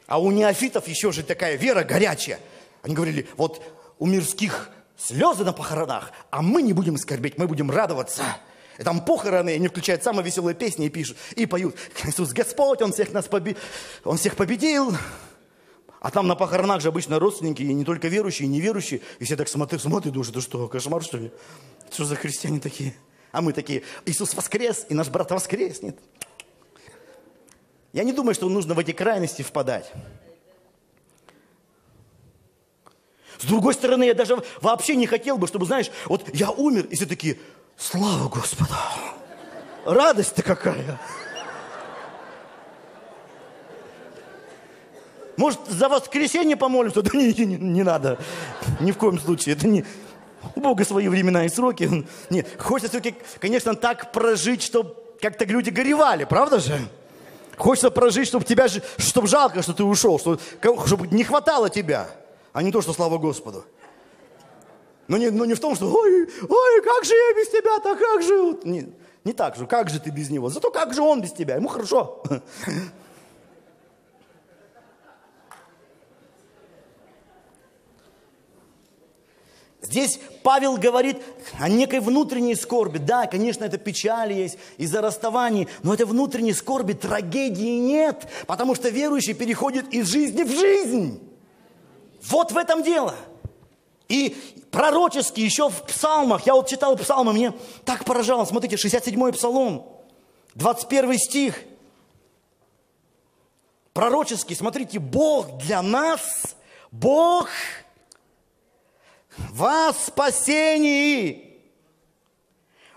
[0.10, 2.40] а у неофитов еще же такая вера горячая.
[2.82, 3.62] Они говорили, вот
[4.00, 8.24] у мирских слезы на похоронах, а мы не будем скорбеть, мы будем радоваться.
[8.80, 12.92] И там похороны, они включают самые веселые песни и пишут, и поют, Иисус Господь, Он
[12.92, 13.56] всех нас поби...
[14.04, 14.98] Он всех победил.
[16.00, 19.02] А там на похоронах же обычно родственники, и не только верующие, и неверующие.
[19.20, 21.32] И все так смотрят, смотрят, думают, это что, кошмар, что ли?
[21.92, 22.96] Что за христиане такие?
[23.32, 26.00] А мы такие, Иисус воскрес, и наш брат воскреснет.
[27.92, 29.92] Я не думаю, что нужно в эти крайности впадать.
[33.40, 36.96] С другой стороны, я даже вообще не хотел бы, чтобы, знаешь, вот я умер, и
[36.96, 37.40] все такие,
[37.78, 38.74] слава Господу,
[39.86, 41.00] радость-то какая.
[45.40, 47.02] Может, за воскресенье помолимся?
[47.10, 48.20] Да не, не, не надо,
[48.82, 49.56] ни в коем случае.
[49.56, 49.86] Это не...
[50.54, 51.90] У Бога свои времена и сроки.
[52.30, 56.78] Нет, хочется все-таки, конечно, так прожить, чтобы как-то люди горевали, правда же?
[57.56, 58.68] Хочется прожить, чтобы тебя,
[58.98, 60.40] чтобы жалко, что ты ушел, чтобы,
[60.86, 62.10] чтобы не хватало тебя,
[62.52, 63.64] а не то, что слава Господу.
[65.08, 67.98] Но не, но не в том, что ой, ой, как же я без тебя, так
[67.98, 68.58] как же.
[68.66, 70.50] Не, не так же, как же ты без него.
[70.50, 72.22] Зато как же он без тебя, ему хорошо.
[79.90, 81.18] Здесь Павел говорит
[81.60, 83.00] о некой внутренней скорби.
[83.00, 88.90] Да, конечно, это печаль есть из-за расставаний, но этой внутренней скорби, трагедии нет, потому что
[88.90, 91.20] верующий переходит из жизни в жизнь.
[92.22, 93.16] Вот в этом дело.
[94.10, 94.38] И
[94.70, 98.46] пророчески еще в псалмах, я вот читал псалмы, мне так поражало.
[98.46, 99.88] Смотрите, 67-й псалом,
[100.54, 101.62] 21 стих.
[103.94, 106.56] Пророческий, смотрите, Бог для нас,
[106.92, 107.50] Бог–
[109.50, 111.62] во спасении,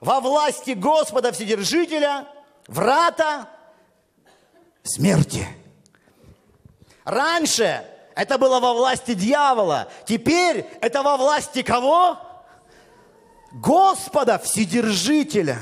[0.01, 2.27] во власти Господа Вседержителя,
[2.67, 3.49] врата
[4.83, 5.47] смерти.
[7.05, 7.85] Раньше
[8.15, 12.19] это было во власти дьявола, теперь это во власти кого?
[13.53, 15.59] Господа Вседержителя.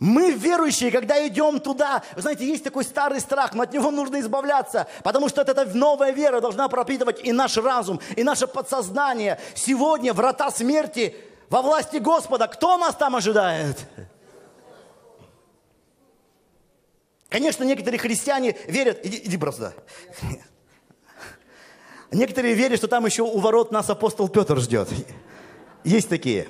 [0.00, 4.20] Мы, верующие, когда идем туда, вы знаете, есть такой старый страх, но от него нужно
[4.20, 9.40] избавляться, потому что эта новая вера должна пропитывать и наш разум, и наше подсознание.
[9.54, 11.16] Сегодня врата смерти
[11.48, 12.48] во власти Господа.
[12.48, 13.76] Кто нас там ожидает?
[17.28, 19.74] Конечно, некоторые христиане верят, иди, иди просто.
[22.10, 24.88] Некоторые верят, что там еще у ворот нас апостол Петр ждет.
[25.84, 26.48] Есть такие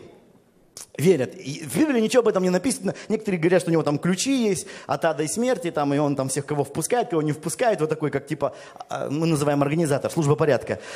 [0.96, 1.34] верят.
[1.34, 2.94] И в Библии ничего об этом не написано.
[3.08, 6.16] Некоторые говорят, что у него там ключи есть от ада и смерти, там, и он
[6.16, 7.80] там всех, кого впускает, кого не впускает.
[7.80, 8.54] Вот такой, как типа,
[8.88, 10.80] а, мы называем организатор, служба порядка.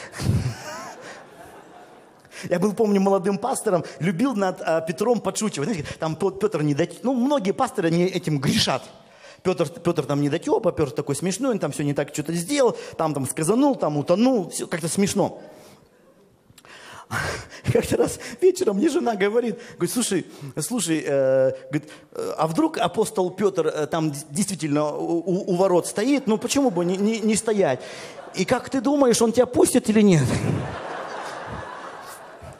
[2.48, 5.68] Я был, помню, молодым пастором, любил над а, Петром подшучивать.
[5.68, 7.02] Знаете, там Петр не дать...
[7.02, 8.82] Ну, многие пасторы не этим грешат.
[9.42, 12.76] Петр, Петр там не дотепа, Петр такой смешной, он там все не так что-то сделал,
[12.96, 15.40] там, там сказанул, там утонул, все как-то смешно.
[17.72, 20.26] Как-то раз вечером мне жена говорит, говорит, слушай,
[20.58, 21.52] слушай, э,
[22.36, 26.96] а вдруг апостол Петр э, там действительно у, у ворот стоит, ну почему бы не,
[26.96, 27.80] не, не стоять?
[28.34, 30.24] И как ты думаешь, он тебя пустит или нет?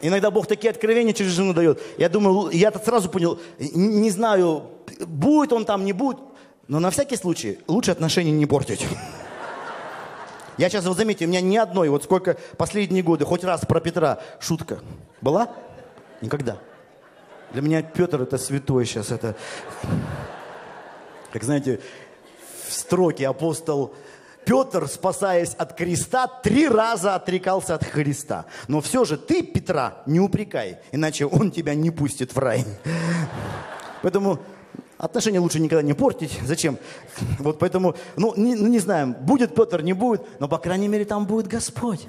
[0.01, 1.81] Иногда Бог такие откровения через жену дает.
[1.97, 4.63] Я думаю, я-то сразу понял, не знаю,
[5.05, 6.17] будет он там, не будет.
[6.67, 8.85] Но на всякий случай лучше отношения не портить.
[10.59, 13.79] Я сейчас, вот заметьте, у меня ни одной, вот сколько последние годы, хоть раз про
[13.79, 14.79] Петра шутка
[15.21, 15.55] была?
[16.19, 16.57] Никогда.
[17.53, 19.37] Для меня Петр это святой сейчас, это...
[21.31, 21.79] Как знаете,
[22.67, 23.95] в строке апостол
[24.43, 28.45] Петр, спасаясь от креста, три раза отрекался от Христа.
[28.67, 32.65] Но все же ты Петра не упрекай, иначе он тебя не пустит в рай.
[34.01, 34.39] Поэтому
[34.99, 36.37] Отношения лучше никогда не портить.
[36.43, 36.77] Зачем?
[37.39, 41.05] Вот поэтому, ну не, ну, не знаем, будет Петр, не будет, но, по крайней мере,
[41.05, 42.05] там будет Господь.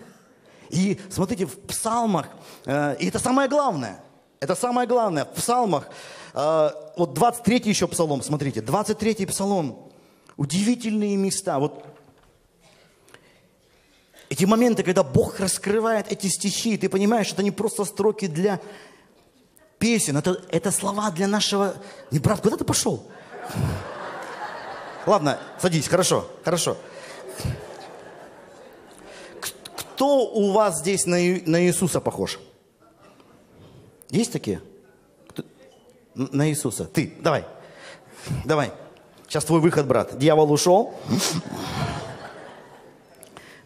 [0.71, 2.27] И смотрите, в псалмах,
[2.67, 4.03] э, и это самое главное,
[4.41, 5.89] это самое главное, в псалмах,
[6.35, 9.89] э, вот 23 еще псалом, смотрите, 23 псалом,
[10.37, 11.85] удивительные места, вот
[14.31, 18.61] эти моменты, когда Бог раскрывает эти стихи, ты понимаешь, это не просто строки для
[19.81, 21.75] песен, это, это слова для нашего...
[22.13, 23.09] Не, брат, куда ты пошел?
[25.07, 26.77] Ладно, садись, хорошо, хорошо.
[29.75, 32.39] Кто у вас здесь на, на Иисуса похож?
[34.11, 34.61] Есть такие?
[35.29, 35.43] Кто?
[36.15, 36.85] На Иисуса.
[36.85, 37.45] Ты, давай.
[38.45, 38.73] Давай.
[39.27, 40.19] Сейчас твой выход, брат.
[40.19, 40.95] Дьявол ушел.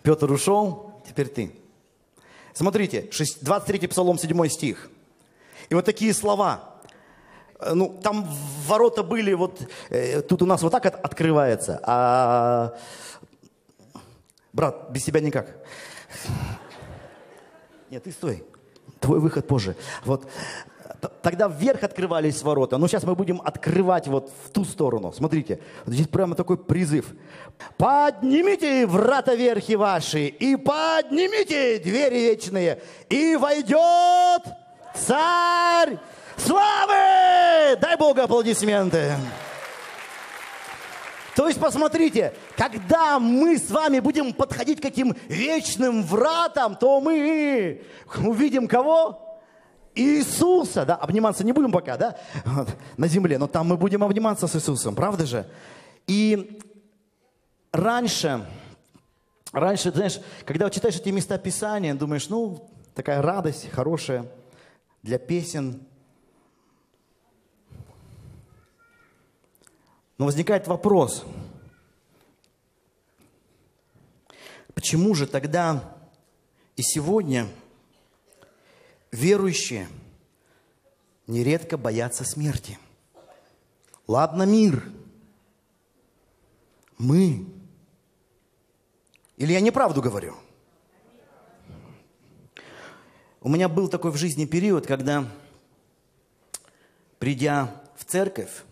[0.03, 0.93] Петр ушел.
[1.09, 1.55] Теперь ты.
[2.53, 3.11] Смотрите,
[3.41, 4.91] 23 Псалом, 7 стих.
[5.75, 6.61] И вот такие слова.
[7.59, 8.29] Э, ну, там
[8.68, 9.61] ворота были, вот
[9.91, 12.75] э, тут у нас вот так от, открывается, а
[14.53, 15.49] брат, без тебя никак.
[17.91, 18.45] Нет, ты стой.
[19.01, 19.75] Твой выход позже.
[20.05, 20.29] Вот
[21.22, 22.79] тогда вверх открывались ворота.
[22.79, 25.12] Но сейчас мы будем открывать вот в ту сторону.
[25.12, 27.07] Смотрите, здесь прямо такой призыв.
[27.77, 34.64] Поднимите врата верхи ваши и поднимите двери вечные, и войдет
[34.95, 35.99] Царь
[36.36, 37.76] славы!
[37.80, 39.14] Дай Богу аплодисменты.
[41.34, 47.82] То есть, посмотрите, когда мы с вами будем подходить к этим вечным вратам, то мы
[48.18, 49.20] увидим кого?
[49.97, 54.49] Иисуса, да, обниматься не будем пока, да, вот, на земле, но там мы будем обниматься
[54.49, 55.47] с Иисусом, правда же?
[56.09, 56.61] И
[57.70, 58.45] раньше,
[59.53, 64.26] раньше, знаешь, когда читаешь эти места Писания, думаешь, ну, такая радость хорошая–
[65.05, 65.87] для песен.
[70.17, 71.25] Но возникает вопрос,
[74.75, 75.95] почему же тогда
[76.77, 77.47] и сегодня
[79.13, 79.89] верующие
[81.27, 82.79] нередко боятся смерти?
[84.07, 84.91] Ладно, мир.
[86.97, 87.47] Мы.
[89.37, 90.35] Или я неправду говорю?
[93.45, 95.30] У меня был такой в жизни период, когда,
[97.18, 98.64] придя в церковь,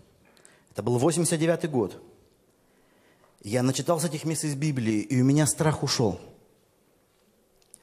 [0.70, 2.02] это был 89 год,
[3.42, 6.18] я начитался этих мест из Библии, и у меня страх ушел.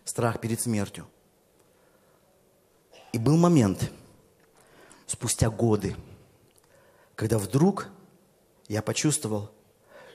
[0.04, 1.08] Страх перед смертью.
[3.14, 3.92] И был момент,
[5.06, 5.96] спустя годы,
[7.14, 7.90] когда вдруг
[8.68, 9.52] я почувствовал,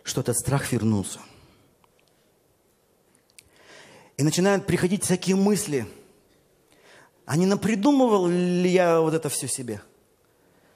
[0.03, 1.21] что этот страх вернулся.
[4.17, 5.87] И начинают приходить всякие мысли–
[7.27, 9.81] а не напридумывал ли я вот это все себе?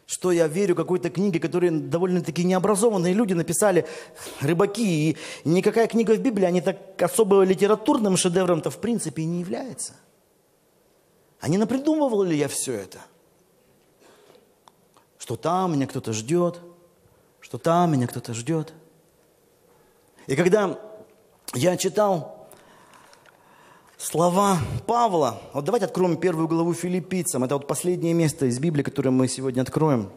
[0.07, 3.87] Что я верю какой-то книге, которые довольно-таки необразованные люди написали,
[4.41, 9.41] рыбаки, и никакая книга в Библии, они так особо литературным шедевром-то в принципе и не
[9.41, 9.95] является.
[11.41, 12.99] А не напридумывал ли я все это?
[15.19, 16.59] Что там меня кто-то ждет,
[17.41, 18.73] что там меня кто-то ждет.
[20.27, 20.79] И когда
[21.55, 22.38] я читал
[23.99, 25.43] слова Павла.
[25.53, 27.45] Вот давайте откроем первую главу филиппийцам.
[27.45, 30.09] Это вот последнее место из Библии, которое мы сегодня откроем.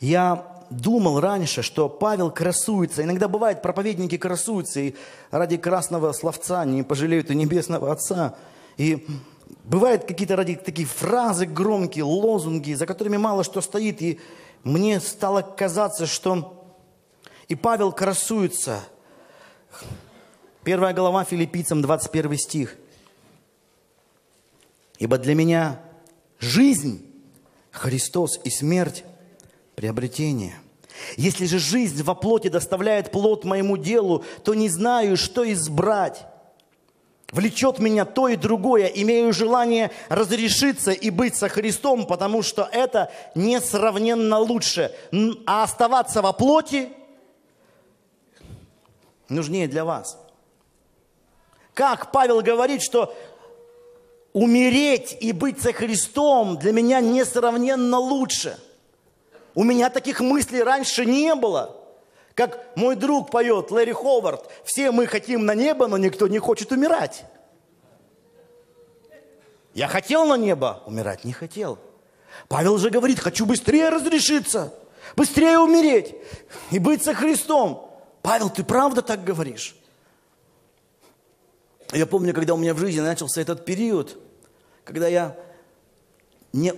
[0.00, 3.02] Я думал раньше, что Павел красуется.
[3.02, 4.94] Иногда бывает, проповедники красуются, и
[5.30, 8.36] ради красного словца не пожалеют и небесного Отца.
[8.76, 9.06] И
[9.64, 14.02] бывают какие-то ради такие фразы громкие, лозунги, за которыми мало что стоит.
[14.02, 14.20] И
[14.64, 16.55] мне стало казаться, что
[17.48, 18.82] и Павел красуется.
[20.64, 22.76] Первая глава филиппийцам, 21 стих.
[24.98, 25.80] «Ибо для меня
[26.38, 27.04] жизнь–
[27.70, 29.04] Христос и смерть–
[29.76, 30.58] приобретение.
[31.16, 36.24] Если же жизнь во плоти доставляет плод моему делу, то не знаю, что избрать.
[37.32, 43.12] Влечет меня то и другое, имею желание разрешиться и быть со Христом, потому что это
[43.34, 44.90] несравненно лучше.
[45.44, 46.88] А оставаться во плоти
[49.28, 50.18] нужнее для вас.
[51.74, 53.14] Как Павел говорит, что
[54.32, 58.58] умереть и быть со Христом для меня несравненно лучше.
[59.54, 61.74] У меня таких мыслей раньше не было.
[62.34, 66.70] Как мой друг поет, Лэри Ховард, все мы хотим на небо, но никто не хочет
[66.70, 67.24] умирать.
[69.72, 71.78] Я хотел на небо, умирать не хотел.
[72.48, 74.74] Павел же говорит, хочу быстрее разрешиться,
[75.16, 76.14] быстрее умереть
[76.70, 77.85] и быть со Христом.
[78.26, 79.76] Павел, ты правда так говоришь?
[81.92, 84.18] Я помню, когда у меня в жизни начался этот период,
[84.84, 85.36] когда я
[86.52, 86.74] не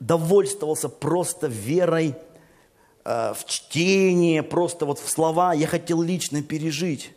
[0.00, 2.16] довольствовался просто верой
[3.10, 5.54] Э, в чтение, просто вот в слова.
[5.54, 7.12] Я хотел лично пережить.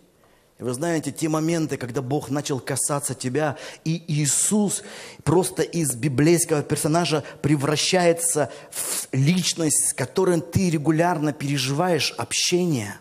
[0.58, 4.84] И вы знаете, те моменты, когда Бог начал касаться тебя, и Иисус
[5.26, 12.98] просто из библейского персонажа превращается в личность, с которой ты регулярно переживаешь общение.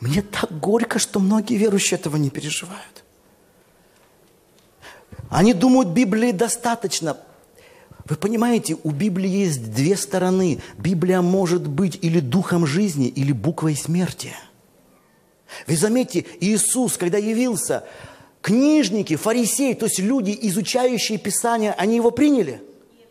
[0.00, 3.04] Мне так горько, что многие верующие этого не переживают.
[5.30, 7.16] Они думают, Библии достаточно.
[8.04, 10.60] Вы понимаете, у Библии есть две стороны.
[10.78, 14.32] Библия может быть или духом жизни, или буквой смерти.
[15.66, 17.84] Вы заметьте, Иисус, когда явился,
[18.42, 22.62] книжники, фарисеи, то есть люди, изучающие Писание, они его приняли?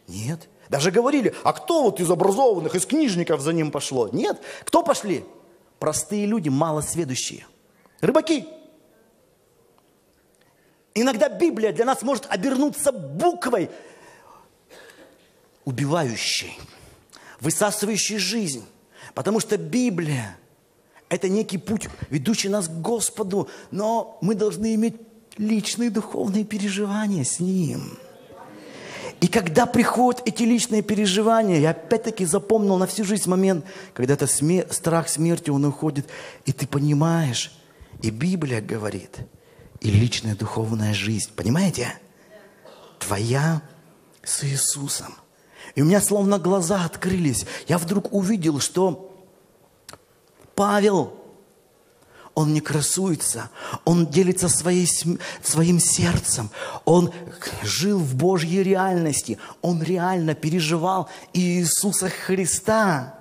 [0.08, 0.48] Нет.
[0.70, 4.10] Даже говорили, а кто вот из образованных, из книжников за ним пошло?
[4.12, 4.40] Нет.
[4.64, 5.26] Кто пошли?
[5.80, 7.46] Простые люди, малосведущие.
[8.02, 8.48] Рыбаки.
[10.94, 13.70] Иногда Библия для нас может обернуться буквой,
[15.66, 16.58] убивающий,
[17.42, 18.66] высасывающий жизнь.
[19.14, 20.38] Потому что Библия–
[21.10, 24.96] это некий путь, ведущий нас к Господу, но мы должны иметь
[25.38, 27.98] личные духовные переживания с Ним.
[29.26, 33.66] И когда приходят эти личные переживания, я опять-таки запомнил на всю жизнь момент,
[33.96, 36.08] когда это смер- страх смерти, он уходит,
[36.46, 37.52] и ты понимаешь,
[38.04, 39.18] и Библия говорит,
[39.82, 41.98] и личная духовная жизнь, понимаете?
[43.00, 43.64] Твоя
[44.22, 45.16] с Иисусом.
[45.74, 47.48] И у меня словно глаза открылись.
[47.68, 49.12] Я вдруг увидел, что
[50.54, 51.18] Павел,
[52.36, 53.50] он не красуется,
[53.86, 54.88] он делится своей,
[55.42, 56.52] своим сердцем,
[56.84, 57.12] он
[57.64, 63.16] жил в Божьей реальности, он реально переживал Иисуса Христа.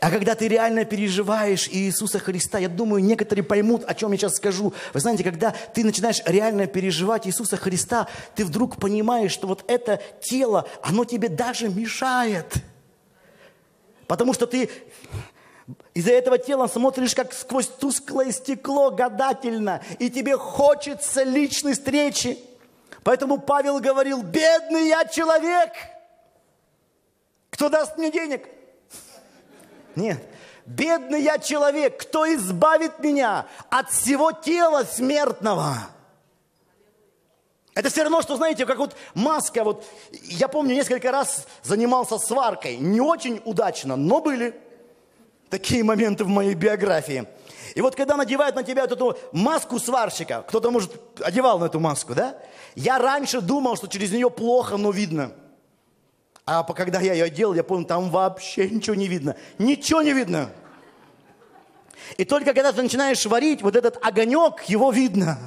[0.00, 4.36] А когда ты реально переживаешь Иисуса Христа, я думаю, некоторые поймут, о чем я сейчас
[4.36, 4.72] скажу.
[4.92, 10.00] Вы знаете, когда ты начинаешь реально переживать Иисуса Христа, ты вдруг понимаешь, что вот это
[10.20, 12.54] тело, оно тебе даже мешает.
[14.06, 14.68] Потому что ты
[15.94, 22.38] из-за этого тела смотришь как сквозь тусклое стекло гадательно, и тебе хочется личной встречи.
[23.02, 25.72] Поэтому Павел говорил, бедный я человек,
[27.50, 28.46] кто даст мне денег?
[29.94, 30.22] Нет.
[30.66, 35.76] Бедный я человек, кто избавит меня от всего тела смертного?
[37.74, 39.84] Это все равно, что, знаете, как вот маска, вот,
[40.22, 44.54] я помню, несколько раз занимался сваркой, не очень удачно, но были
[45.54, 47.26] такие моменты в моей биографии.
[47.76, 50.90] И вот когда надевают на тебя вот эту маску сварщика, кто-то, может,
[51.20, 52.36] одевал на эту маску, да?
[52.74, 55.32] Я раньше думал, что через нее плохо, но видно–
[56.46, 59.34] а когда я ее делал, я понял, там вообще ничего не видно.
[59.58, 60.50] Ничего не видно.
[62.18, 65.38] И только когда ты начинаешь варить, вот этот огонек, его видно.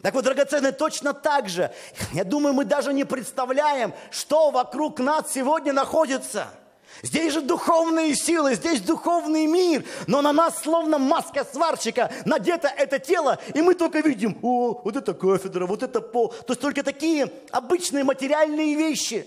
[0.00, 1.70] Так вот, драгоценные, точно так же.
[2.14, 6.48] Я думаю, мы даже не представляем, что вокруг нас сегодня находится–
[7.02, 12.98] Здесь же духовные силы, здесь духовный мир, но на нас словно маска сварщика надето это
[12.98, 16.28] тело, и мы только видим, о, вот это кафедра, вот это пол.
[16.28, 19.26] То есть только такие обычные материальные вещи.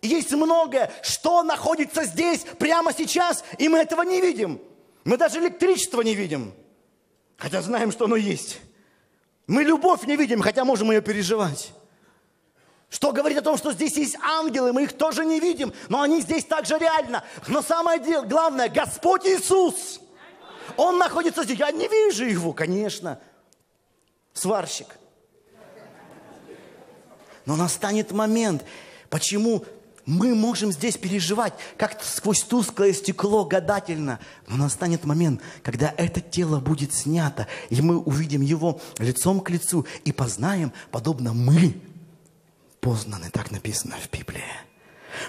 [0.00, 4.60] И есть многое, что находится здесь прямо сейчас, и мы этого не видим.
[5.04, 6.52] Мы даже электричество не видим,
[7.36, 8.60] хотя знаем, что оно есть.
[9.46, 11.72] Мы любовь не видим, хотя можем ее переживать.
[12.90, 16.20] Что говорит о том, что здесь есть ангелы, мы их тоже не видим, но они
[16.20, 17.24] здесь также реально.
[17.48, 20.00] Но самое главное, Господь Иисус,
[20.76, 21.58] Он находится здесь.
[21.58, 23.18] Я не вижу Его, конечно.
[24.32, 24.86] Сварщик.
[27.46, 28.64] Но настанет момент,
[29.10, 29.64] почему
[30.06, 34.20] мы можем здесь переживать, как сквозь тусклое стекло гадательно.
[34.46, 39.86] Но настанет момент, когда это тело будет снято, и мы увидим его лицом к лицу
[40.04, 41.74] и познаем, подобно мы,
[42.84, 44.44] познаны, так написано в Библии.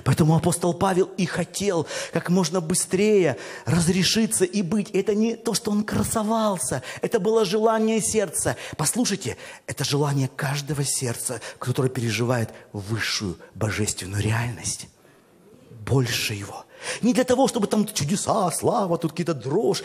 [0.03, 4.89] Поэтому апостол Павел и хотел как можно быстрее разрешиться и быть.
[4.91, 8.57] Это не то, что он красовался, это было желание сердца.
[8.77, 9.37] Послушайте,
[9.67, 14.87] это желание каждого сердца, которое переживает высшую божественную реальность.
[15.85, 16.65] Больше его.
[17.01, 19.83] Не для того, чтобы там чудеса, слава, тут какие-то дрожь.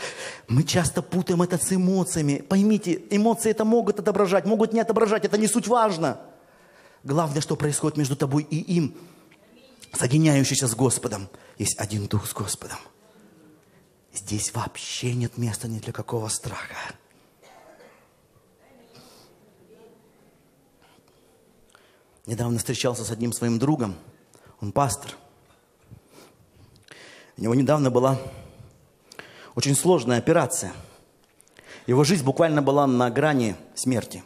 [0.48, 2.42] Мы часто путаем это с эмоциями.
[2.48, 6.18] Поймите, эмоции это могут отображать, могут не отображать, это не суть важно.
[7.04, 8.94] Главное, что происходит между тобой и им–
[9.92, 11.28] соединяющийся с Господом,
[11.58, 12.78] есть один Дух с Господом.
[14.12, 16.76] Здесь вообще нет места ни для какого страха.
[22.26, 23.96] Недавно встречался с одним своим другом,
[24.60, 25.16] он пастор.
[27.36, 28.20] У него недавно была
[29.54, 30.72] очень сложная операция.
[31.86, 34.22] Его жизнь буквально была на грани смерти.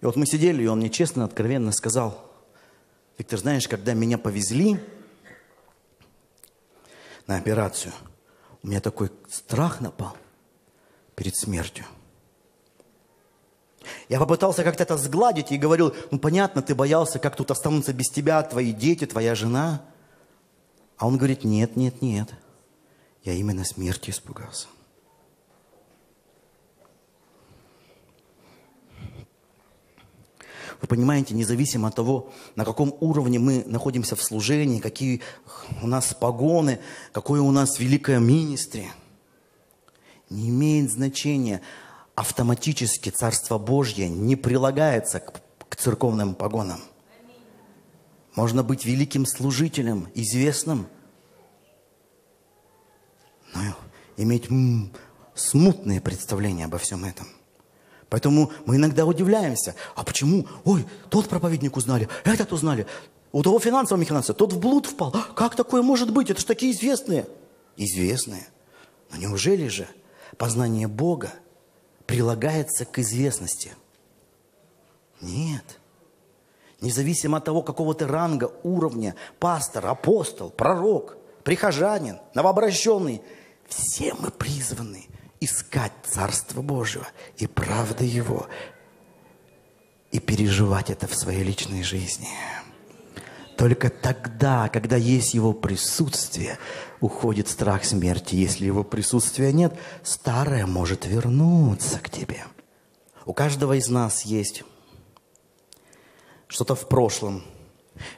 [0.00, 2.26] И вот мы сидели, и он мне честно, откровенно сказал–
[3.20, 4.80] Виктор, знаешь, когда меня повезли
[7.26, 7.92] на операцию,
[8.62, 10.16] у меня такой страх напал
[11.16, 11.84] перед смертью.
[14.08, 18.08] Я попытался как-то это сгладить и говорил, ну понятно, ты боялся, как тут останутся без
[18.08, 19.82] тебя твои дети, твоя жена.
[20.96, 22.30] А он говорит, нет, нет, нет,
[23.22, 24.66] я именно смерти испугался.
[30.80, 35.20] Вы понимаете, независимо от того, на каком уровне мы находимся в служении, какие
[35.82, 36.80] у нас погоны,
[37.12, 38.88] какое у нас великое министри,
[40.30, 41.60] не имеет значения.
[42.14, 46.80] Автоматически Царство Божье не прилагается к, к церковным погонам.
[48.34, 50.86] Можно быть великим служителем, известным,
[53.54, 53.60] но
[54.16, 54.48] иметь
[55.34, 57.26] смутные представления обо всем этом.
[58.10, 59.76] Поэтому мы иногда удивляемся.
[59.94, 60.46] А почему?
[60.64, 62.86] Ой, тот проповедник узнали, этот узнали.
[63.32, 65.12] У того финансового механизма, тот в блуд впал.
[65.14, 66.28] А, как такое может быть?
[66.28, 67.28] Это же такие известные.
[67.76, 68.48] Известные.
[69.12, 69.86] Но неужели же
[70.36, 71.30] познание Бога
[72.06, 73.72] прилагается к известности?
[75.20, 75.78] Нет.
[76.80, 83.22] Независимо от того, какого ты ранга, уровня, пастор, апостол, пророк, прихожанин, новообращенный,
[83.68, 85.06] все мы призваны–
[85.40, 87.06] искать Царство Божьего
[87.38, 88.46] и правды Его,
[90.12, 92.28] и переживать это в своей личной жизни.
[93.56, 96.58] Только тогда, когда есть Его присутствие,
[97.00, 98.34] уходит страх смерти.
[98.34, 102.44] Если Его присутствия нет, старое может вернуться к тебе.
[103.24, 104.64] У каждого из нас есть
[106.48, 107.44] что-то в прошлом,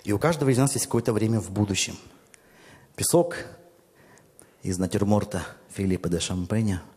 [0.05, 1.97] и у каждого из нас есть какое-то время в будущем.
[2.97, 3.37] Песок
[4.62, 5.45] из натюрморта
[5.75, 6.83] Филиппа де Шампеня–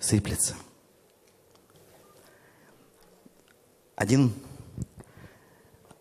[0.00, 0.56] сыплется.
[3.94, 4.32] Один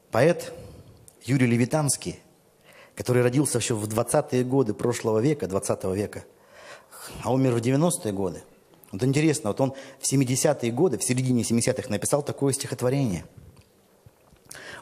[0.10, 0.54] поэт
[1.24, 2.20] Юрий Левитанский,
[2.95, 6.24] который родился еще в 20-е годы прошлого века, 20 века,
[7.24, 8.41] а умер в 90-е годы.
[8.91, 13.26] Вот интересно, вот он в 70-е годы, в середине 70-х написал такое стихотворение.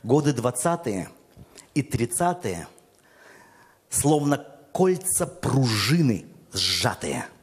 [0.03, 1.09] Годы 20-е
[1.73, 2.67] и 30-е
[3.89, 7.25] словно кольца пружины сжатые–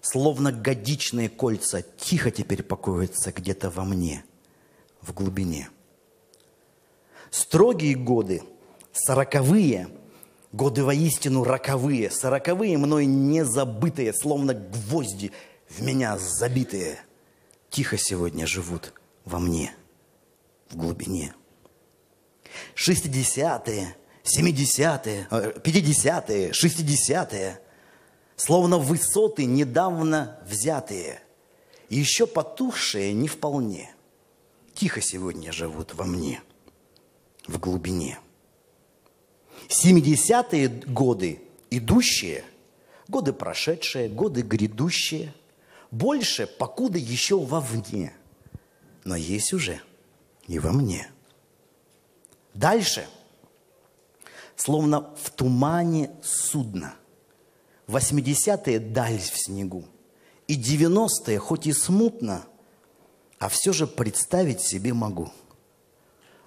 [0.00, 4.24] словно годичные кольца, тихо теперь покоятся где-то во мне,
[5.00, 5.68] в глубине.
[7.30, 8.42] Строгие годы,
[8.92, 9.88] сороковые,
[10.52, 15.32] годы воистину роковые, сороковые мной не забытые, словно гвозди
[15.68, 16.98] в меня забитые,
[17.68, 18.92] тихо сегодня живут
[19.24, 19.72] во мне,
[20.70, 21.34] в глубине.
[22.74, 23.94] Шестидесятые,
[24.24, 27.60] семидесятые, э, пятидесятые, шестидесятые–
[28.40, 31.20] словно высоты недавно взятые,
[31.90, 33.94] и еще потухшие не вполне.
[34.72, 36.40] Тихо сегодня живут во мне,
[37.46, 38.18] в глубине.
[39.68, 42.42] Семидесятые годы идущие,
[43.08, 45.34] годы прошедшие, годы грядущие,
[45.90, 48.14] больше, покуда еще вовне,
[49.04, 49.82] но есть уже
[50.46, 51.10] и во мне.
[52.54, 53.06] Дальше,
[54.56, 56.94] словно в тумане судна,
[57.96, 59.84] 80-е даль в снегу.
[60.46, 62.42] И 90-е, хоть и смутно,
[63.38, 65.30] а все же представить себе могу.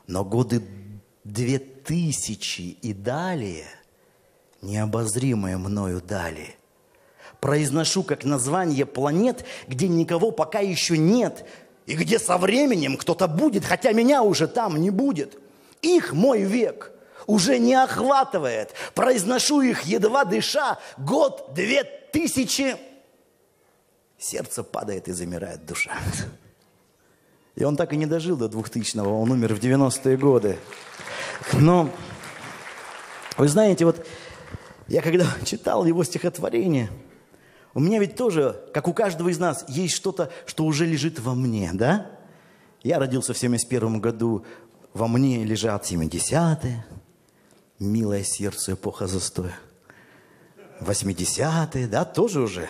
[0.08, 0.62] Но годы
[1.24, 3.66] 2000 и далее,
[4.62, 6.56] необозримые мною далее,
[7.39, 11.46] произношу как название планет, где никого пока еще нет,
[11.86, 15.38] и где со временем кто-то будет, хотя меня уже там не будет.
[15.82, 16.91] Их мой век–
[17.28, 18.74] уже не охватывает.
[18.93, 22.78] Произношу их, едва дыша, год, две тысячи.
[24.17, 25.91] Сердце падает и замирает душа.
[27.55, 30.57] И он так и не дожил до 2000-го, он умер в 90-е годы.
[31.53, 31.89] Но
[33.38, 34.05] Вы знаете, вот
[34.88, 36.89] я когда читал его стихотворение,
[37.74, 41.34] у меня ведь тоже, как у каждого из нас, есть что-то, что уже лежит во
[41.34, 42.11] мне, да?
[42.84, 44.45] Я родился в 71 году,
[44.93, 46.86] во мне лежат 70-е,
[47.86, 49.55] милое сердце, эпоха застоя.
[50.81, 52.69] 80-е, да, тоже уже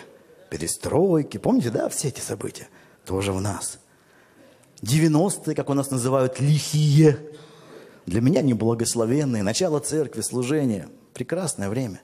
[0.50, 1.38] перестройки.
[1.38, 2.68] Помните, да, все эти события?
[3.04, 3.78] Тоже в нас.
[4.82, 7.18] 90-е, как у нас называют, лихие.
[8.06, 9.42] Для меня не благословенные.
[9.42, 10.88] Начало церкви, служения.
[11.12, 12.02] Прекрасное время.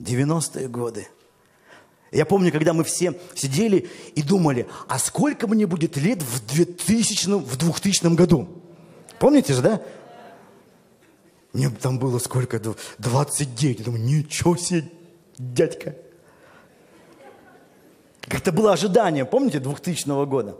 [0.00, 1.08] 90-е годы.
[2.10, 7.38] Я помню, когда мы все сидели и думали, а сколько мне будет лет в 2000,
[7.38, 8.48] в 2000 году?
[9.18, 9.80] Помните же, да?
[11.52, 12.58] Мне там было сколько?
[12.98, 13.78] 29.
[13.78, 14.90] Я думаю, ничего себе,
[15.38, 15.96] дядька.
[18.22, 20.56] Как-то было ожидание, помните, 2000 года?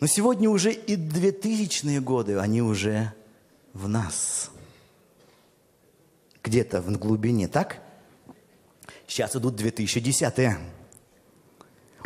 [0.00, 3.12] Но сегодня уже и 2000-е годы, они уже
[3.72, 4.50] в нас.
[6.42, 7.80] Где-то в глубине, так?
[9.06, 10.58] Сейчас идут 2010-е.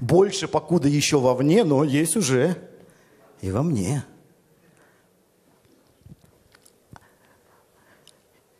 [0.01, 2.57] Больше, покуда еще вовне, но есть уже
[3.41, 4.05] и во мне.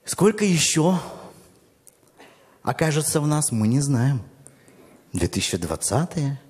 [0.09, 0.99] Сколько еще
[2.63, 4.23] окажется в нас, мы не знаем.
[5.13, 6.41] 2020-е,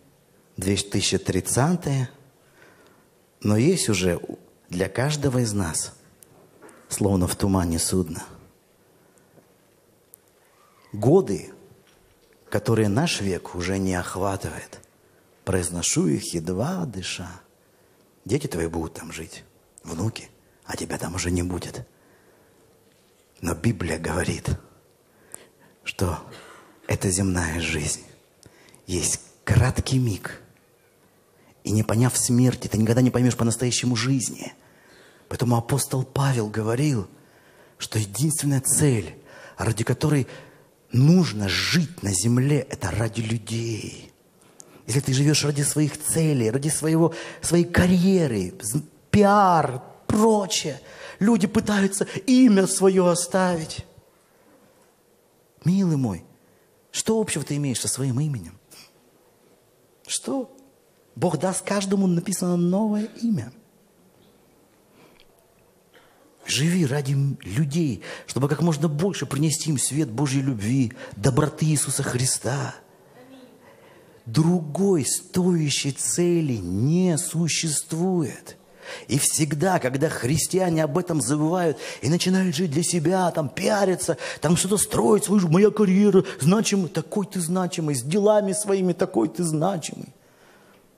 [0.57, 2.09] 2030-е.
[3.41, 4.21] Но есть уже
[4.69, 5.93] для каждого из нас,
[6.89, 8.23] словно в тумане судно,
[10.93, 11.53] годы,
[12.51, 14.79] которые наш век уже не охватывает.
[15.45, 17.41] Произношу их едва дыша.
[18.25, 19.43] Дети твои будут там жить,
[19.83, 20.31] внуки,
[20.65, 21.85] а тебя там уже не будет.
[23.41, 24.51] Но Библия говорит,
[25.85, 26.19] что
[26.87, 28.03] эта земная жизнь
[28.87, 30.41] есть краткий миг.
[31.65, 34.53] И не поняв смерти, ты никогда не поймешь по-настоящему жизни.
[35.29, 37.09] Поэтому апостол Павел говорил,
[37.77, 39.15] что единственная цель,
[39.57, 40.27] ради которой
[40.93, 44.13] нужно жить на земле, это ради людей.
[44.87, 48.55] Если ты живешь ради своих целей, ради своего, своей карьеры,
[49.11, 50.81] пиар, прочее,
[51.19, 53.85] люди пытаются имя свое оставить.
[55.65, 56.25] Милый мой,
[56.91, 58.59] что общего ты имеешь со своим именем?
[60.07, 60.55] Что?
[61.15, 63.53] Бог даст каждому написано новое имя.
[66.47, 67.13] Живи ради
[67.43, 72.75] людей, чтобы как можно больше принести им свет Божьей любви, доброты Иисуса Христа.
[74.25, 78.58] Другой стоящей цели не существует.
[79.07, 84.57] И всегда, когда христиане об этом забывают и начинают жить для себя, там пиариться, там
[84.57, 90.09] что-то строить, свою моя карьера значимый, такой ты значимый, с делами своими такой ты значимый.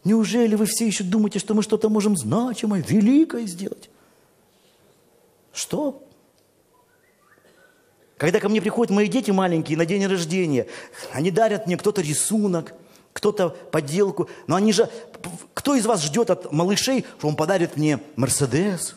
[0.04, 3.90] Неужели вы все еще думаете, что мы что-то можем значимое, великое сделать?
[5.52, 6.02] Что?
[8.16, 10.66] Когда ко мне приходят мои дети маленькие на день рождения,
[11.12, 12.74] они дарят мне кто-то рисунок,
[13.12, 14.28] кто-то подделку.
[14.46, 14.88] Но они же...
[15.54, 18.96] Кто из вас ждет от малышей, что он подарит мне Мерседес?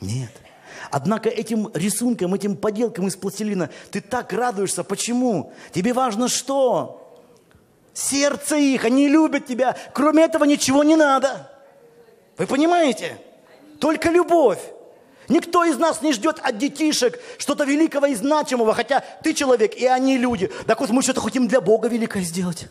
[0.00, 0.30] Нет.
[0.90, 4.84] Однако этим рисункам, этим поделкам из пластилина ты так радуешься.
[4.84, 5.52] Почему?
[5.72, 7.20] Тебе важно что?
[7.92, 9.76] Сердце их, они любят тебя.
[9.92, 11.50] Кроме этого ничего не надо.
[12.36, 13.18] Вы понимаете?
[13.80, 14.60] Только любовь.
[15.28, 19.86] Никто из нас не ждет от детишек что-то великого и значимого, хотя ты человек, и
[19.86, 20.50] они люди.
[20.66, 22.68] Так вот мы что-то хотим для Бога великое сделать.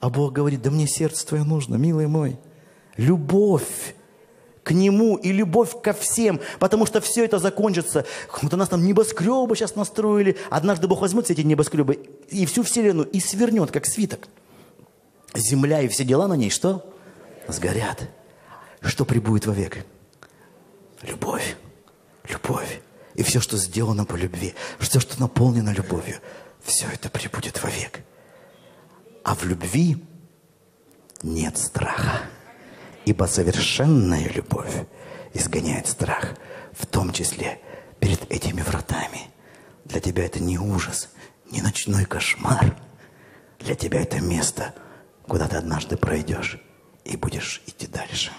[0.00, 2.38] А Бог говорит, да мне сердце твое нужно, милый мой.
[2.96, 3.94] Любовь
[4.62, 8.04] к Нему и любовь ко всем, потому что все это закончится.
[8.42, 10.36] Вот у нас там небоскребы сейчас настроили.
[10.50, 11.94] Однажды Бог возьмет все эти небоскребы
[12.28, 14.28] и всю вселенную и свернет, как свиток.
[15.34, 16.84] Земля и все дела на ней что?
[17.46, 18.08] Сгорят.
[18.82, 19.84] Что прибудет вовек?
[21.02, 21.56] Любовь.
[22.28, 22.80] Любовь.
[23.14, 26.20] И все, что сделано по любви, все, что наполнено любовью,
[26.62, 28.00] все это прибудет вовек.
[29.24, 30.04] А в любви
[31.22, 32.22] нет страха.
[33.04, 34.86] Ибо совершенная любовь
[35.34, 36.36] изгоняет страх,
[36.72, 37.60] в том числе
[38.00, 39.30] перед этими вратами.
[39.84, 41.08] Для тебя это не ужас,
[41.50, 42.76] не ночной кошмар.
[43.58, 44.74] Для тебя это место,
[45.26, 46.60] куда ты однажды пройдешь
[47.04, 48.30] и будешь идти дальше.